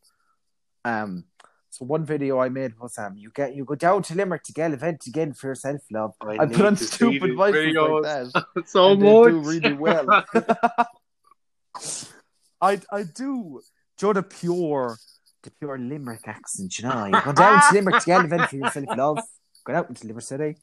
[0.83, 1.25] Um,
[1.69, 4.53] so one video I made was um, you get you go down to Limerick to
[4.53, 6.13] get an event again for your self love.
[6.21, 8.33] I I, put on stupid voices videos.
[8.33, 8.67] like that.
[8.67, 9.31] so and much.
[9.31, 10.25] do really well.
[12.65, 13.61] I I do.
[13.97, 14.97] Do you know the pure
[15.45, 17.05] the pure Limerick accent, you know.
[17.05, 19.19] You go down to Limerick to get an event for yourself, love.
[19.63, 20.55] Go out into Limerick City.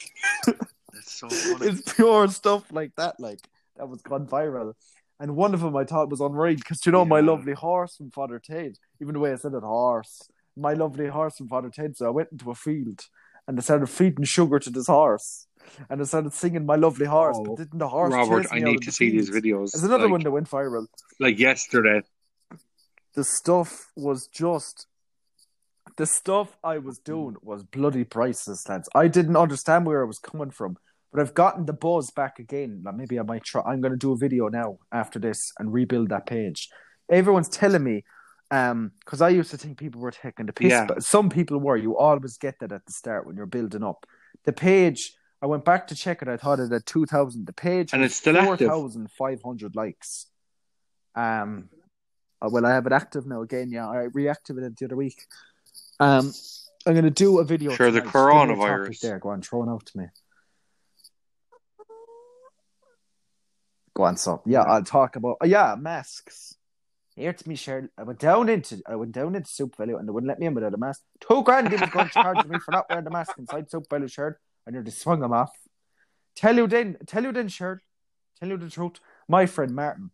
[0.46, 1.66] That's so funny.
[1.68, 3.40] It's pure stuff like that, like
[3.76, 4.72] that was gone viral.
[5.18, 8.10] And one of them I thought was unreal because you know my lovely horse from
[8.10, 10.30] Father Ted, even the way I said it, horse.
[10.56, 11.96] My lovely horse from Father Ted.
[11.96, 13.00] So I went into a field
[13.46, 15.46] and I started feeding sugar to this horse.
[15.88, 18.82] And I started singing my lovely horse, Oh, but didn't the horse Robert, I need
[18.82, 19.72] to see these videos.
[19.72, 20.86] There's another like, one that went viral.
[21.18, 22.02] like yesterday.
[23.14, 24.86] the stuff was just
[25.96, 28.88] the stuff I was doing was bloody priceless, lads.
[28.94, 30.76] I didn't understand where I was coming from,
[31.12, 32.82] but I've gotten the buzz back again.
[32.84, 33.62] Now, maybe I might try.
[33.62, 36.68] I'm going to do a video now after this and rebuild that page.
[37.10, 38.04] Everyone's telling me,
[38.52, 40.86] um, because I used to think people were taking the piss, Yeah.
[40.86, 41.76] but some people were.
[41.76, 44.06] You always get that at the start when you're building up.
[44.44, 45.12] The page,
[45.42, 46.28] I went back to check it.
[46.28, 47.46] I thought it had two thousand.
[47.46, 48.58] The page And it's still active.
[48.58, 50.26] four thousand five hundred likes.
[51.14, 51.70] Um,
[52.42, 53.70] uh, well, I have it active now again.
[53.70, 55.26] Yeah, I reactivated it the other week.
[55.98, 56.32] Um,
[56.86, 57.72] I'm going to do a video.
[57.72, 58.12] Sure, the tonight.
[58.12, 59.00] Give me a topic coronavirus.
[59.00, 60.06] There, go on, throw it out to me.
[63.94, 65.38] Go on, so yeah, I'll talk about.
[65.40, 66.56] Oh, yeah, masks.
[67.16, 67.88] Here to me, Cheryl.
[67.98, 70.54] I went down into I went down into SuperValu and they wouldn't let me in
[70.54, 71.02] without a mask.
[71.20, 74.10] Two grand they was going to charge me for not wearing the mask inside SuperValu
[74.10, 74.40] shirt.
[74.70, 75.50] I nearly swung them off.
[76.36, 77.78] Tell you then, tell you then, Cheryl.
[78.38, 79.00] Tell you the truth.
[79.28, 80.12] My friend Martin.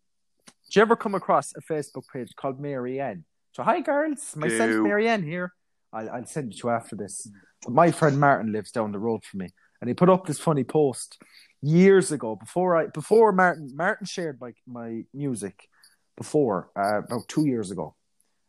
[0.65, 3.25] Did you ever come across a Facebook page called Mary Ann?
[3.53, 4.83] So hi girls, myself Do.
[4.83, 5.53] Mary Ann here.
[5.93, 7.29] I'll, I'll send it to you after this.
[7.63, 9.49] But my friend Martin lives down the road from me,
[9.81, 11.19] and he put up this funny post
[11.61, 15.69] years ago before I before Martin Martin shared my my music
[16.17, 17.95] before uh, about two years ago,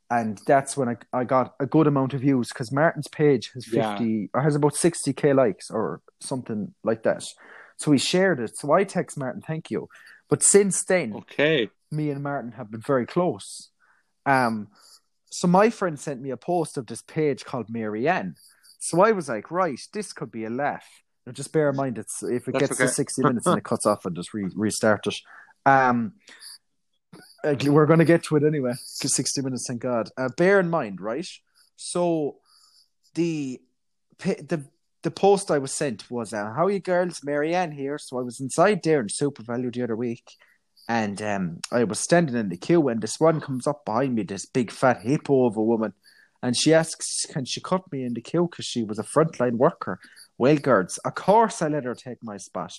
[0.09, 3.67] and that's when I I got a good amount of views because Martin's page has
[3.67, 3.91] Yeah.
[3.97, 7.23] fifty or has about sixty k likes or something like that.
[7.77, 8.57] So he shared it.
[8.57, 9.87] So I text Martin, thank you.
[10.29, 11.69] But since then, Okay.
[11.91, 13.69] me and Martin have been very close.
[14.25, 14.69] Um,
[15.29, 18.35] so my friend sent me a post of this page called Mary Ann.
[18.79, 20.85] So I was like, right, this could be a laugh.
[21.25, 22.87] Now just bear in mind, it's if it That's gets okay.
[22.87, 25.15] to sixty minutes and it cuts off, and just re- restart it.
[25.65, 26.13] Um,
[27.69, 28.71] we're going to get to it anyway.
[29.01, 30.09] 'cause Sixty minutes, thank God.
[30.17, 31.27] Uh, bear in mind, right?
[31.75, 32.37] So
[33.15, 33.61] the
[34.23, 34.63] the
[35.03, 37.23] the post I was sent was, uh, "How are you girls?
[37.23, 40.23] Marianne here." So I was inside there in SuperValu the other week,
[40.89, 44.23] and um, I was standing in the queue, and this one comes up behind me,
[44.23, 45.93] this big fat hippo of a woman,
[46.41, 49.57] and she asks, "Can she cut me in the queue?" Because she was a frontline
[49.57, 49.99] worker.
[50.37, 52.73] Well, girls, of course I let her take my spot.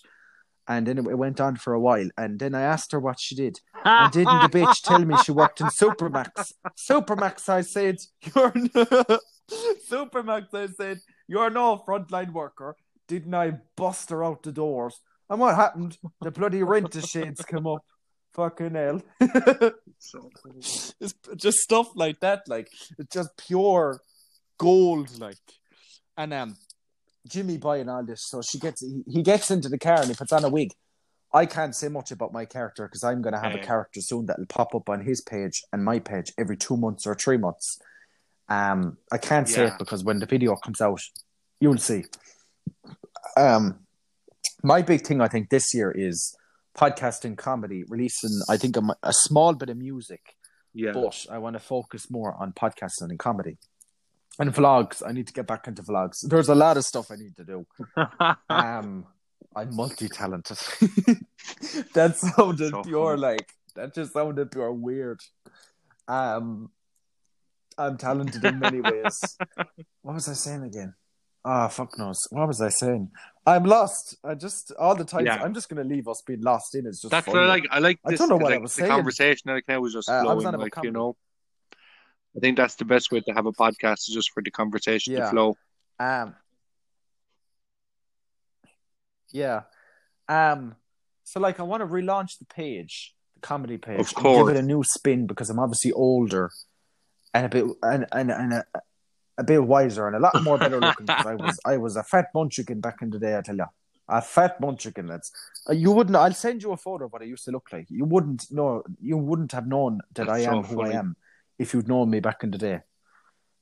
[0.68, 3.34] And then it went on for a while, and then I asked her what she
[3.34, 6.52] did, and didn't the bitch tell me she worked in Supermac's?
[6.76, 8.84] Supermac's, I said, you're no...
[9.90, 12.76] Supermac's, I said, you're no frontline worker.
[13.06, 15.00] Didn't I bust her out the doors?
[15.30, 15.96] And what happened?
[16.20, 17.82] The bloody renter shades come up.
[18.34, 19.02] Fucking hell.
[19.98, 20.94] So it's
[21.36, 24.00] just stuff like that, like it's just pure
[24.58, 25.38] gold, like.
[26.16, 26.56] And um,
[27.28, 30.14] Jimmy buying all this, so she gets he, he gets into the car and he
[30.14, 30.72] puts on a wig.
[31.32, 34.26] I can't say much about my character because I'm going to have a character soon
[34.26, 37.78] that'll pop up on his page and my page every two months or three months.
[38.48, 39.68] Um, I can't say Yeah.
[39.74, 41.02] it because when the video comes out,
[41.60, 42.04] you'll see.
[43.36, 43.80] Um,
[44.62, 46.34] my big thing I think this year is
[46.76, 50.34] podcasting comedy, releasing I think a small bit of music
[50.72, 50.92] Yeah.
[50.92, 53.58] but I want to focus more on podcasting and comedy
[54.38, 55.02] and vlogs.
[55.06, 56.26] I need to get back into vlogs.
[56.28, 57.66] There's a lot of stuff I need to do.
[58.50, 59.06] Um,
[59.56, 60.58] I'm multi-talented.
[61.94, 63.20] that sounded So pure funny.
[63.22, 63.94] like that.
[63.94, 65.20] Just sounded pure weird.
[66.06, 66.70] Um,
[67.76, 69.36] I'm talented in many ways.
[70.02, 70.94] what was I saying again?
[71.44, 72.18] Ah, fuck knows.
[72.30, 73.10] What was I saying?
[73.46, 74.16] I'm lost.
[74.24, 75.24] I just all the time.
[75.24, 75.42] Yeah.
[75.42, 76.86] I'm just gonna leave us being lost in.
[76.86, 77.38] It's just That's funny.
[77.38, 77.64] what I like.
[77.70, 78.90] I like I don't know what I like, was the saying.
[78.90, 80.44] conversation like now was just Uh, I flowing.
[80.58, 81.16] Like you know,
[82.38, 85.14] I think that's the best way to have a podcast is just for the conversation
[85.14, 85.24] Yeah.
[85.24, 85.56] to flow.
[85.98, 86.36] Um.
[89.32, 89.62] Yeah.
[90.28, 90.76] Um.
[91.24, 94.48] So, like, I want to relaunch the page, the comedy page, Of course.
[94.48, 96.50] give it a new spin because I'm obviously older
[97.34, 98.62] and a bit and and and uh,
[99.36, 101.06] a bit wiser and a lot more better looking.
[101.10, 103.36] I was I was a fat munchkin back in the day.
[103.36, 103.66] I tell you,
[104.08, 105.08] a fat munchkin.
[105.08, 105.32] Lads,
[105.68, 106.14] Uh, you wouldn't.
[106.16, 107.86] I'll send you a photo of what I used to look like.
[107.90, 108.84] You wouldn't know.
[109.00, 111.16] You wouldn't have known that That's I so am who I am
[111.58, 112.80] if you'd known me back in the day.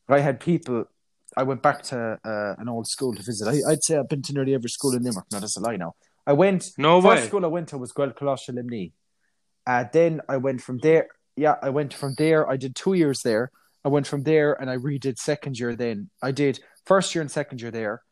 [0.08, 0.84] I had people.
[1.36, 3.48] I went back to uh, an old school to visit.
[3.48, 5.26] I, I'd say I've been to nearly every school in Limerick.
[5.32, 5.76] No, that's a lie.
[5.76, 5.94] Now
[6.26, 6.70] I went.
[6.78, 7.28] No First way.
[7.28, 8.90] school I went to was Gaelcholáiste Luimnigh.
[9.66, 11.08] Uh, then I went from there.
[11.36, 12.48] Yeah, I went from there.
[12.48, 13.50] I did two years there.
[13.84, 15.74] I went from there and I redid second year.
[15.74, 18.02] Then I did first year and second year there.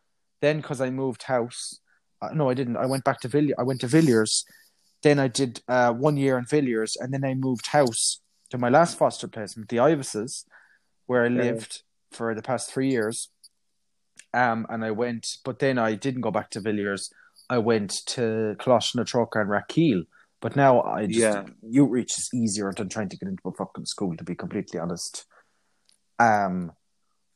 [0.40, 1.80] Then because I moved house,
[2.20, 2.76] uh, no, I didn't.
[2.76, 3.54] I went back to Villiers.
[3.58, 4.44] I went to Villiers.
[5.02, 8.20] Then I did uh, one year in Villiers, and then I moved house
[8.50, 10.44] to my last foster placement, the Ivises,
[11.06, 11.44] where I Yeah.
[11.44, 11.82] lived
[12.12, 13.30] for the past three years.
[14.32, 17.10] Um, and I went, but then I didn't go back to Villiers.
[17.48, 20.06] I went to Coláiste Trócaire and Rathkeale.
[20.40, 21.44] But now I just Yeah.
[21.80, 25.24] outreach is easier than trying to get into a fucking school, to be completely honest.
[26.18, 26.72] Um,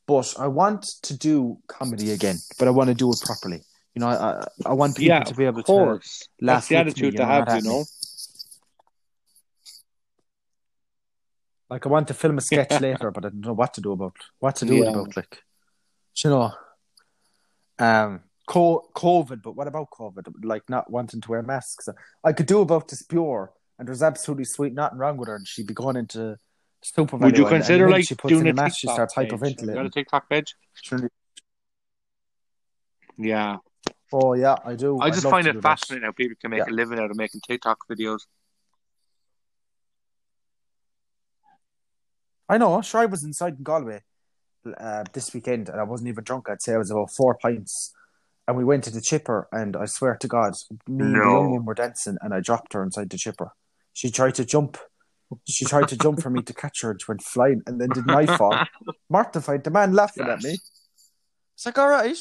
[0.07, 3.63] but I want to do comedy again, but I want to do it properly.
[3.95, 6.29] You know, I I, I want people Yeah, to be able course.
[6.41, 7.85] to laugh That's the attitude to have, you know.
[11.71, 13.93] Like I want to film a sketch later, but I don't know what to do
[13.93, 14.91] about what to do Yeah.
[14.91, 15.17] about.
[15.17, 15.43] Like,
[16.25, 16.53] you know,
[17.79, 19.43] um, co- COVID.
[19.43, 20.45] But what about COVID?
[20.45, 21.89] Like not wanting to wear masks.
[22.25, 25.47] I could do about this pure, and there's absolutely sweet nothing wrong with her, and
[25.47, 26.37] she'd be going into
[26.83, 27.17] super.
[27.19, 28.87] Would you value, and- consider and like she puts doing in a the mask, she
[28.89, 29.31] starts page?
[29.31, 29.91] You got a.
[29.91, 30.55] TikTok page?
[33.19, 33.57] Yeah.
[34.13, 34.99] Oh yeah, I do.
[35.01, 35.69] I I'd just find it do that.
[35.69, 36.73] fascinating how people can make Yeah.
[36.73, 38.21] a living out of making TikTok videos.
[42.49, 42.81] I know.
[42.83, 44.03] Sure, I was inside in Galway
[44.79, 46.49] uh, this weekend, and I wasn't even drunk.
[46.49, 47.93] I'd say I was about four pints,
[48.47, 49.49] and we went to the chipper.
[49.53, 50.55] And I swear to God,
[50.87, 53.53] me and the young one were dancing, and I dropped her inside the chipper.
[53.93, 54.79] She tried to jump.
[55.47, 57.63] She tried to jump for me to catch her, and she went flying.
[57.67, 58.59] And then didn't I fall?
[59.11, 59.65] Mortified.
[59.65, 60.59] The man laughing at me.
[61.55, 62.17] It's like, all right,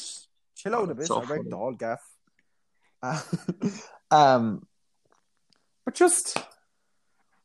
[0.56, 1.06] chill out a bit.
[1.06, 1.48] So I funny.
[1.48, 2.00] the whole gaff.
[3.02, 3.22] Uh,
[4.10, 4.66] um,
[5.84, 6.36] but just,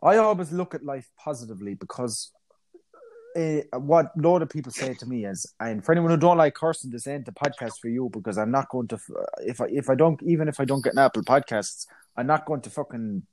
[0.01, 2.31] I always look at life positively because
[3.35, 6.37] uh, what a lot of people say to me is, and for anyone who don't
[6.37, 8.99] like cursing, this ain't the podcast for you because I'm not going to,
[9.39, 12.45] if I if I don't even if I don't get an Apple Podcasts, I'm not
[12.45, 13.23] going to fucking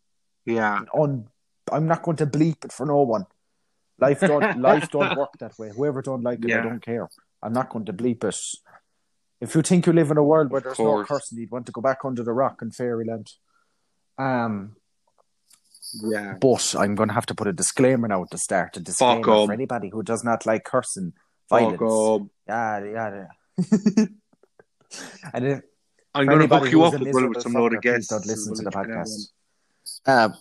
[0.46, 0.84] Yeah.
[0.94, 1.28] on,
[1.70, 3.26] I'm not going to bleep it for no one.
[3.98, 5.70] Life don't life don't work that way.
[5.76, 7.09] Whoever don't like it, I don't care.
[7.42, 8.36] I'm not going to bleep it.
[9.40, 11.66] If you think you live in a world where Of there's no cursing, you'd want
[11.66, 13.32] to go back under the rock in fairyland.
[14.18, 14.76] Um,
[16.03, 16.34] Yeah.
[16.41, 18.76] but I'm going to have to put a disclaimer now at the start.
[18.76, 21.12] A disclaimer Fuck for anybody who does not like cursing,
[21.49, 22.22] Fuck violence.
[22.22, 22.28] up.
[22.49, 23.24] Yeah, yeah,
[23.59, 24.05] yeah.
[25.34, 25.61] and if,
[26.14, 28.09] I'm going to hook you up as well with some load of guests.
[28.09, 29.01] don't listen to the We'll let you know.
[29.03, 30.32] podcast.
[30.32, 30.34] Um,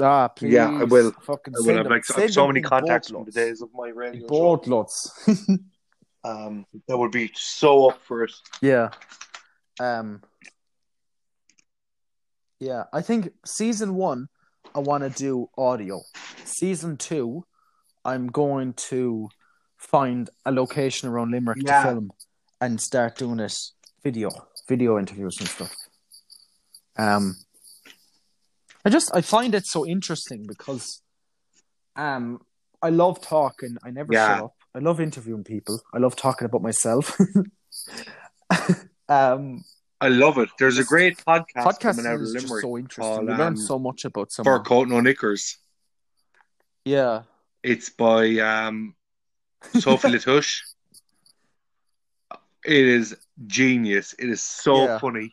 [0.00, 0.52] ah, please.
[0.52, 1.12] Yeah, I will.
[1.22, 4.22] Fucking I will them- like, send so many contacts from the days of my radio
[4.22, 4.26] show.
[4.28, 5.10] Boatloads.
[6.24, 8.32] Um, that would be so up for it.
[8.60, 8.90] Yeah.
[9.78, 10.22] Um.
[12.58, 14.28] Yeah, I think season one,
[14.74, 16.00] I want to do audio.
[16.44, 17.44] Season two,
[18.04, 19.28] I'm going to
[19.76, 21.82] find a location around Limerick Yeah.
[21.82, 22.10] to film
[22.60, 23.54] and start doing it
[24.02, 24.30] video,
[24.68, 25.76] video interviews and stuff.
[26.96, 27.36] Um,
[28.84, 31.02] I just I find it so interesting because,
[31.94, 32.40] um,
[32.80, 33.76] I love talking.
[33.84, 34.26] I never Yeah.
[34.26, 34.54] shut up.
[34.74, 35.82] I love interviewing people.
[35.92, 37.18] I love talking about myself.
[39.08, 39.64] um,
[40.00, 40.50] I love it.
[40.58, 43.02] There's a great podcast podcasting coming out of Limerick so interesting.
[43.02, 44.64] called, you learn um, so much about for someone.
[44.64, 45.58] Coat No Knickers.
[46.84, 47.22] Yeah,
[47.62, 48.94] It's by um,
[49.72, 50.60] Sophie Latouche.
[52.64, 53.16] It is
[53.46, 54.14] genius.
[54.18, 54.98] It is so Yeah.
[54.98, 55.32] funny.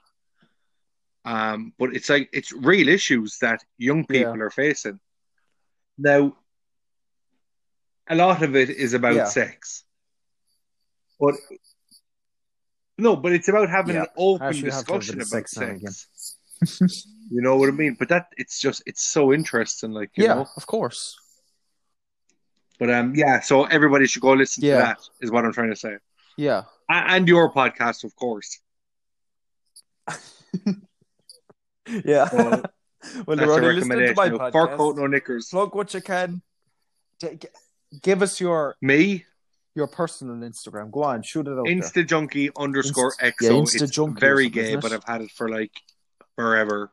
[1.26, 5.00] Um, but it's like it's real issues that young people are facing.
[5.98, 6.36] Now,
[8.10, 9.26] a lot of it is about Yeah.
[9.26, 9.84] sex,
[11.20, 11.36] but
[13.04, 14.04] no, but it's about having Yeah.
[14.04, 16.38] an open Actually, you have to have a discussion about sex sex.
[17.32, 17.96] you know what I mean?
[18.00, 20.48] But that it's just it's so interesting, like you yeah, know.
[20.56, 21.18] of course.
[22.80, 23.42] But um, yeah.
[23.42, 24.74] So everybody should go listen Yeah.
[24.78, 24.98] to that.
[25.22, 25.98] Is what I'm trying to say.
[26.38, 28.60] Yeah, and your podcast, of course.
[31.88, 32.30] yeah.
[32.34, 32.64] Well,
[33.28, 35.50] well, That's already listening to my Now, Fur coat, no knickers.
[35.50, 36.42] Plug what you can.
[38.02, 39.26] Give us your Me,
[39.76, 40.92] your personal Instagram.
[40.92, 41.76] Go on, shoot it out there.
[41.76, 43.44] Insta Junkie underscore Inst- XO.
[43.44, 44.92] yeah, Insta it's Junkie very gay, but?
[44.92, 45.72] I've had it for like
[46.36, 46.92] forever.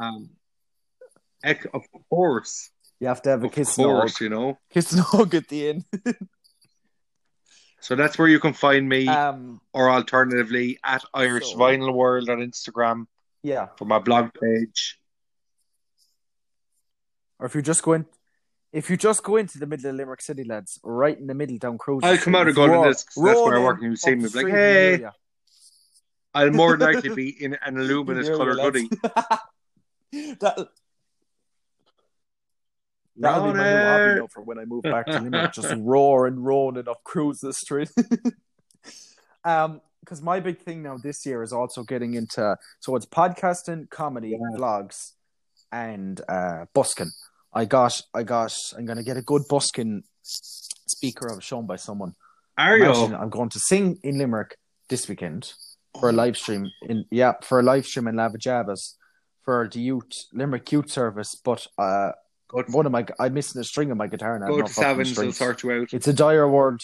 [0.00, 0.30] Um,
[1.42, 2.70] ec- of course,
[3.00, 4.00] You have to have a of kiss and a hug.
[4.00, 4.58] course, you know.
[4.70, 5.84] Kiss and hug at the end.
[7.78, 12.28] So that's where you can find me, um, or alternatively at Irish so- Vinyl World
[12.28, 13.06] on Instagram
[13.44, 13.68] yeah.
[13.76, 14.98] for my blog page.
[17.38, 18.06] Or if you just go in,
[18.76, 21.56] If you just go into the middle of Limerick City, lads, right in the middle
[21.56, 22.04] down Cruise.
[22.04, 23.04] I'll come out and go to this.
[23.04, 25.08] 'cause That's where I work, and you see me be like, "Hey."
[26.34, 28.90] I'll more likely be in an luminous coloured hoodie.
[30.40, 30.68] that,
[33.16, 36.26] That'll be my new hobby now for when I move back to Limerick, just roar
[36.26, 37.90] and roaring up Cruises Street.
[39.42, 43.88] um, because my big thing now this year is also getting into so it's podcasting,
[43.88, 44.58] comedy, Yeah.
[44.58, 45.12] vlogs,
[45.72, 47.10] and uh busking.
[47.56, 51.76] I got I got I'm gonna get a good busking speaker I was shown by
[51.76, 52.14] someone.
[52.58, 53.16] Are I'm, you?
[53.16, 54.58] I'm going to sing in Limerick
[54.90, 55.54] this weekend
[55.98, 58.96] for a live stream in yeah, for a live stream in Lava Javas
[59.42, 62.12] for the youth Limerick Youth Service, but uh
[62.50, 64.48] to, one of my I'm missing a string of my guitar now.
[64.48, 65.94] go to Sevens, they'll sort you out.
[65.94, 66.82] It's a dire world.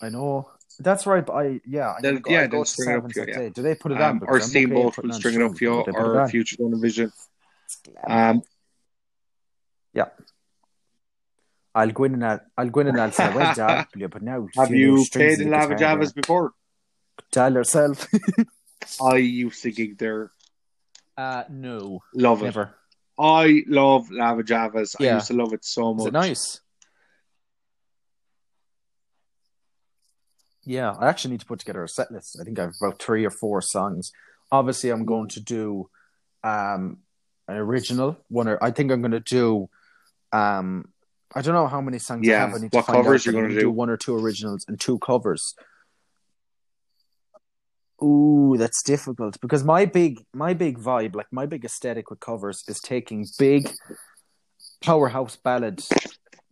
[0.00, 0.48] I know.
[0.78, 1.26] That's right.
[1.26, 1.96] But I yeah.
[2.00, 3.48] They'll- go, yeah, I'll go they'll to string it up for you, yeah.
[3.48, 4.10] Do they put it on?
[4.10, 6.28] Um, Because or Steamboat will string it up for you, strings, but they or.
[6.28, 7.12] Future Vision.
[8.06, 8.42] Um,
[9.94, 10.06] yeah.
[11.74, 14.22] I'll go in and I'll, I'll go in and I'll say, well, Dad, yeah, but
[14.22, 16.52] now have you new played in the Lava Javas before?
[17.16, 17.26] there.
[17.30, 18.06] Tell yourself.
[19.02, 20.32] I used to gig there.
[21.16, 22.56] uh, no, Love it.
[23.18, 24.96] I love Lava Javas.
[25.00, 26.06] I used to love it so Is much.
[26.08, 26.60] it nice?
[30.64, 32.38] Yeah, I actually need to put together a set list.
[32.40, 34.12] I think I have about three or four songs.
[34.50, 35.88] Obviously, I'm going to do
[36.44, 36.98] um
[37.52, 38.48] an original one.
[38.48, 39.68] Or I think I'm going to do
[40.32, 40.86] um
[41.34, 42.54] I don't know how many songs Yeah, I have.
[42.54, 43.70] I what to covers you're gonna gonna do?
[43.70, 45.54] One or two originals and two covers.
[48.02, 52.64] Ooh, that's difficult because my big my big vibe, like my big aesthetic with covers,
[52.68, 53.70] is taking big
[54.82, 55.82] powerhouse ballad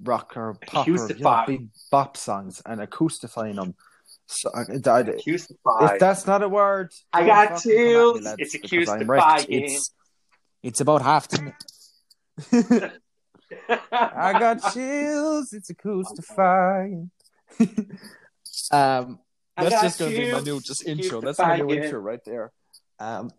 [0.03, 3.75] rock or pop or you know, big bop songs and acoustifying them.
[4.27, 5.95] So, I, I, Acoustify.
[5.95, 8.35] if that's not a word, I got fucking come at me, chills.
[8.39, 9.47] It's acoustifying.
[9.49, 9.91] It's
[10.63, 11.55] it's about half time.
[13.93, 15.53] I got chills.
[15.53, 17.11] It's acoustifying.
[18.71, 19.19] um,
[19.57, 21.21] I that's just gonna be my new just intro.
[21.21, 22.53] That's my new intro right there.
[22.99, 23.31] Um,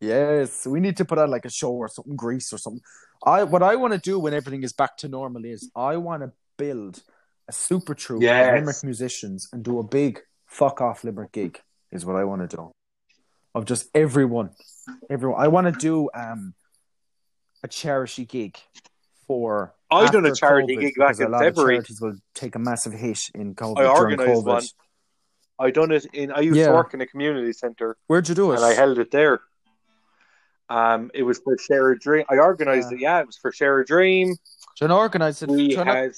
[0.00, 2.82] yes, we need to put on like a show or something, Grease or something.
[3.24, 6.22] I what I want to do when everything is back to normal is I want
[6.22, 7.02] to build
[7.48, 8.48] a super troupe Yes.
[8.48, 11.60] of Limerick musicians and do a big fuck off Limerick gig.
[11.90, 12.70] Is what I want to do.
[13.54, 14.50] Of just everyone,
[15.10, 15.40] everyone.
[15.40, 16.54] I want to do um
[17.62, 18.56] a charity gig
[19.26, 19.74] for.
[19.90, 21.76] I done a charity COVID, gig back in February.
[21.76, 24.62] charities will take a massive hit in COVID I organised one.
[25.58, 26.30] I done it in.
[26.30, 26.66] I used Yeah.
[26.68, 28.56] to work in a community centre, Where'd you do it?
[28.56, 29.40] and I held it there.
[30.68, 32.26] Um, it was for Share a Dream.
[32.28, 32.96] I organised Yeah.
[32.96, 33.00] it.
[33.00, 34.36] Yeah, it was for Share a Dream.
[34.78, 35.48] John organised it.
[35.48, 36.12] We had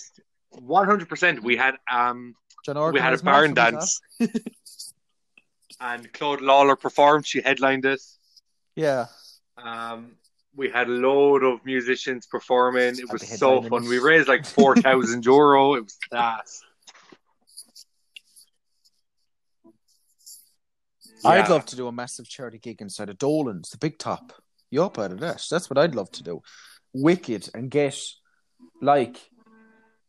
[0.50, 1.42] one hundred percent.
[1.42, 2.34] We had um,
[2.66, 4.00] John we had a barn mine for me, dance,
[5.80, 7.26] and Clodagh Lawlor performed.
[7.26, 8.00] She headlined it.
[8.76, 9.06] Yeah.
[9.56, 10.12] Um,
[10.54, 12.98] we had a load of musicians performing.
[12.98, 13.88] It was so fun.
[13.88, 15.74] We raised like four thousand euro.
[15.74, 16.62] It was class.
[21.24, 24.32] I'd love to do a massive charity gig inside of Dolan's, the big top.
[24.70, 25.44] You up out of that?
[25.50, 26.40] That's what I'd love to do.
[26.94, 27.98] Wicked and get
[28.80, 29.18] like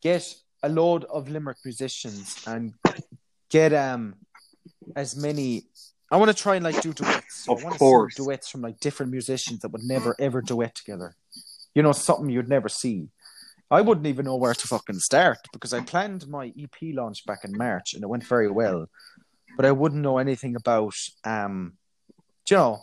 [0.02, 2.74] get a load of Limerick musicians and
[3.50, 4.16] get um
[4.96, 5.64] as many.
[6.12, 7.48] I want to try and like do duets.
[7.48, 8.16] Of I want course.
[8.16, 11.16] to see duets from like different musicians that would never ever duet together.
[11.74, 13.10] You know, something you'd never see.
[13.70, 17.46] I wouldn't even know where to fucking start because I planned my EP launch back
[17.46, 18.88] in March and it went very well,
[19.56, 21.78] but I wouldn't know anything about um,
[22.46, 22.80] do you know.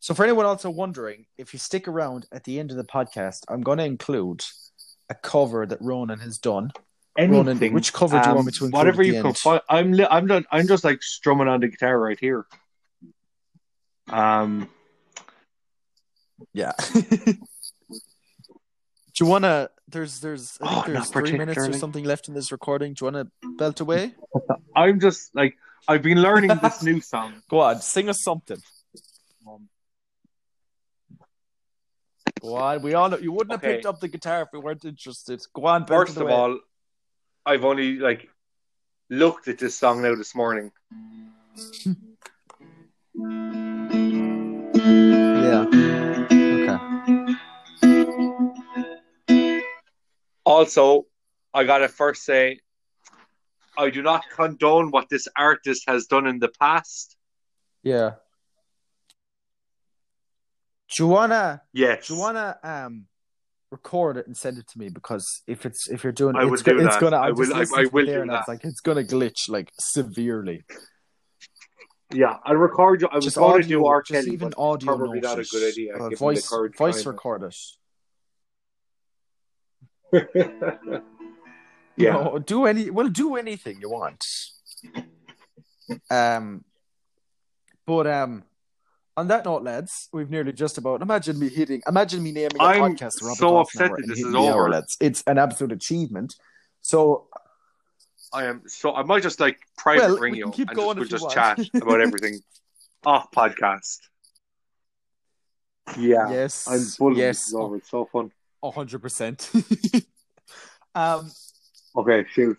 [0.00, 3.40] So for anyone also wondering, if you stick around at the end of the podcast,
[3.48, 4.44] I'm going to include
[5.10, 6.70] a cover that Ronan has done.
[7.18, 7.72] Ronan, Anything.
[7.72, 8.72] which cover do you want me to include?
[8.78, 9.60] Whatever you can find.
[9.68, 12.46] I'm li- I'm not, I'm just like strumming on the guitar right here.
[14.08, 14.68] Um,
[16.52, 16.72] Yeah.
[16.94, 17.34] do
[19.20, 19.70] you want to?
[19.88, 22.92] There's there's I Oh, think there's three minutes or something left in this recording.
[22.94, 24.14] Do you want to belt away?
[24.76, 25.56] I'm just like
[25.88, 27.42] I've been learning this new song.
[27.50, 28.58] Go on, sing us something.
[29.46, 29.68] Um,
[32.40, 32.82] Go on.
[32.82, 33.66] We all know you wouldn't Okay.
[33.66, 35.42] have picked up the guitar if we weren't interested.
[35.52, 36.60] Go on, First of all,
[37.48, 38.28] I've only like
[39.08, 40.70] looked at this song now this morning.
[45.06, 45.64] yeah.
[46.42, 46.76] Okay.
[50.44, 51.06] Also,
[51.54, 52.60] I gotta first say,
[53.78, 57.16] I do not condone what this artist has done in the past.
[57.82, 58.16] Yeah.
[60.94, 63.06] Do you wanna Yes, do you wanna um
[63.70, 64.88] record it and send it to me?
[64.88, 67.00] Because if it's if you're doing I it's, do it's that.
[67.00, 68.48] gonna I I'm will- I- I will do and it's that.
[68.48, 70.64] like it's gonna glitch like severely.
[72.10, 73.08] Yeah, I'll record you.
[73.12, 74.00] I was Just going to do R.
[74.00, 75.94] just Kelly, even audio probably not a good idea.
[75.94, 77.54] Uh, voice, voice record it.
[81.98, 82.12] yeah.
[82.12, 82.88] No, do any.
[82.88, 84.24] Well, do anything you want.
[86.10, 86.64] Um,
[87.86, 88.44] but um,
[89.18, 91.02] on that note, lads, we've nearly just about.
[91.02, 91.82] Imagine me hitting.
[91.88, 93.20] Imagine me naming a I'm podcast.
[93.22, 94.70] Robert so upset that this is the hour, over.
[94.70, 94.96] lads.
[95.00, 96.34] It's an absolute achievement.
[96.82, 97.26] So
[98.32, 100.76] I am so I might just like private Well, ring we you can keep and
[100.76, 102.40] going just, we'll if just you chat about everything
[103.04, 103.98] off podcast.
[105.98, 107.76] Yeah, yes, I'm full yes, this is over.
[107.76, 108.30] It's so fun.
[108.62, 109.50] a hundred percent.
[110.94, 111.30] Um,
[111.96, 112.56] Okay, shoot.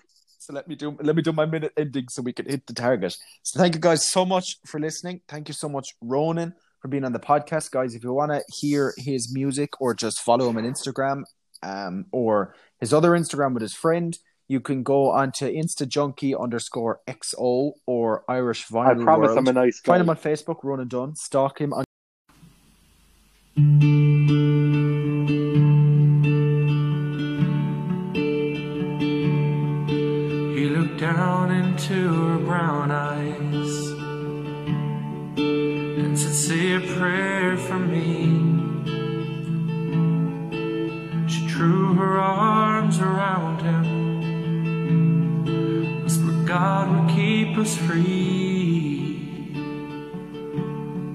[0.49, 2.73] So let me do let me do my minute ending so we can hit the
[2.73, 3.15] target.
[3.43, 5.21] So thank you guys so much for listening.
[5.27, 7.93] Thank you so much, Ronan, for being on the podcast, guys.
[7.93, 11.21] If you want to hear his music or just follow him on Instagram,
[11.61, 17.73] um, or his other Instagram with his friend, you can go onto InstaJunkie underscore XO
[17.85, 19.37] or Irish I promise World.
[19.37, 19.91] I'm a nice guy.
[19.91, 21.15] Find him on Facebook, Ronan Dunne.
[21.15, 21.85] Stalk him on.
[47.59, 49.19] Us free.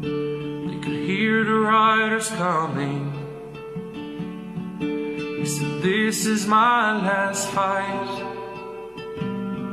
[0.02, 3.12] They could hear the riders coming.
[5.38, 8.22] He said, This is my last fight.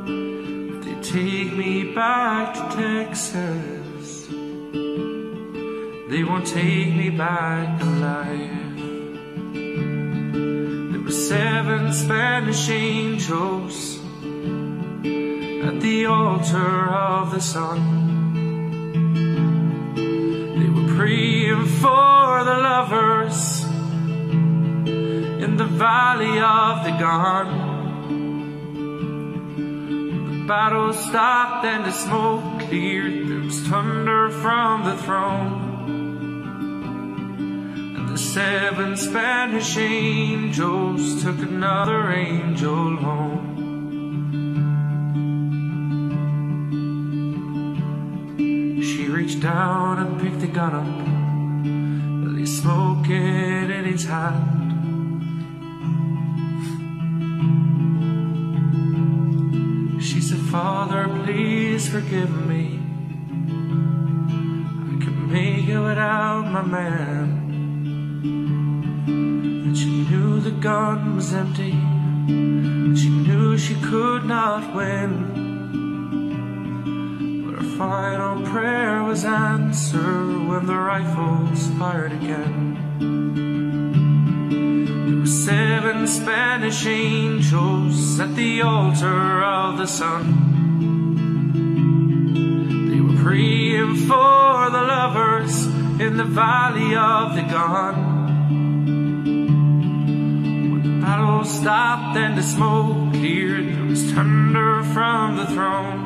[0.06, 4.28] If they take me back to Texas,
[6.10, 8.76] they won't take me back alive.
[10.92, 13.91] There were seven Spanish angels
[15.82, 17.80] the altar of the sun.
[19.96, 23.64] They were praying for the lovers
[25.42, 27.52] in the valley of the gone.
[30.30, 33.28] The battle stopped and the smoke cleared.
[33.28, 35.70] There was thunder from the throne.
[37.96, 43.51] And the seven Spanish angels took another angel home.
[50.62, 50.86] Up.
[52.36, 54.60] He's smoking in his hand.
[60.00, 62.78] She said, Father, please forgive me.
[64.92, 67.24] I could make it without my man.
[69.06, 71.72] And she knew the gun was empty.
[71.72, 75.10] And she knew she could not win.
[77.44, 80.21] But her final prayer was answered
[80.52, 82.76] when the rifles fired again.
[85.06, 90.24] There were seven Spanish angels at the altar of the sun.
[92.90, 95.64] They were praying for the lovers
[96.04, 97.94] in the valley of the gun.
[100.70, 106.01] When the battle stopped and the smoke cleared, there was thunder from the throne.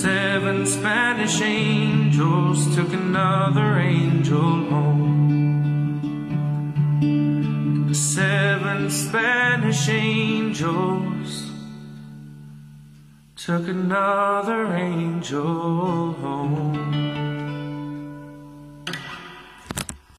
[0.00, 5.10] Seven Spanish angels took another angel home.
[7.92, 11.50] Seven Spanish angels
[13.36, 16.99] took another angel home.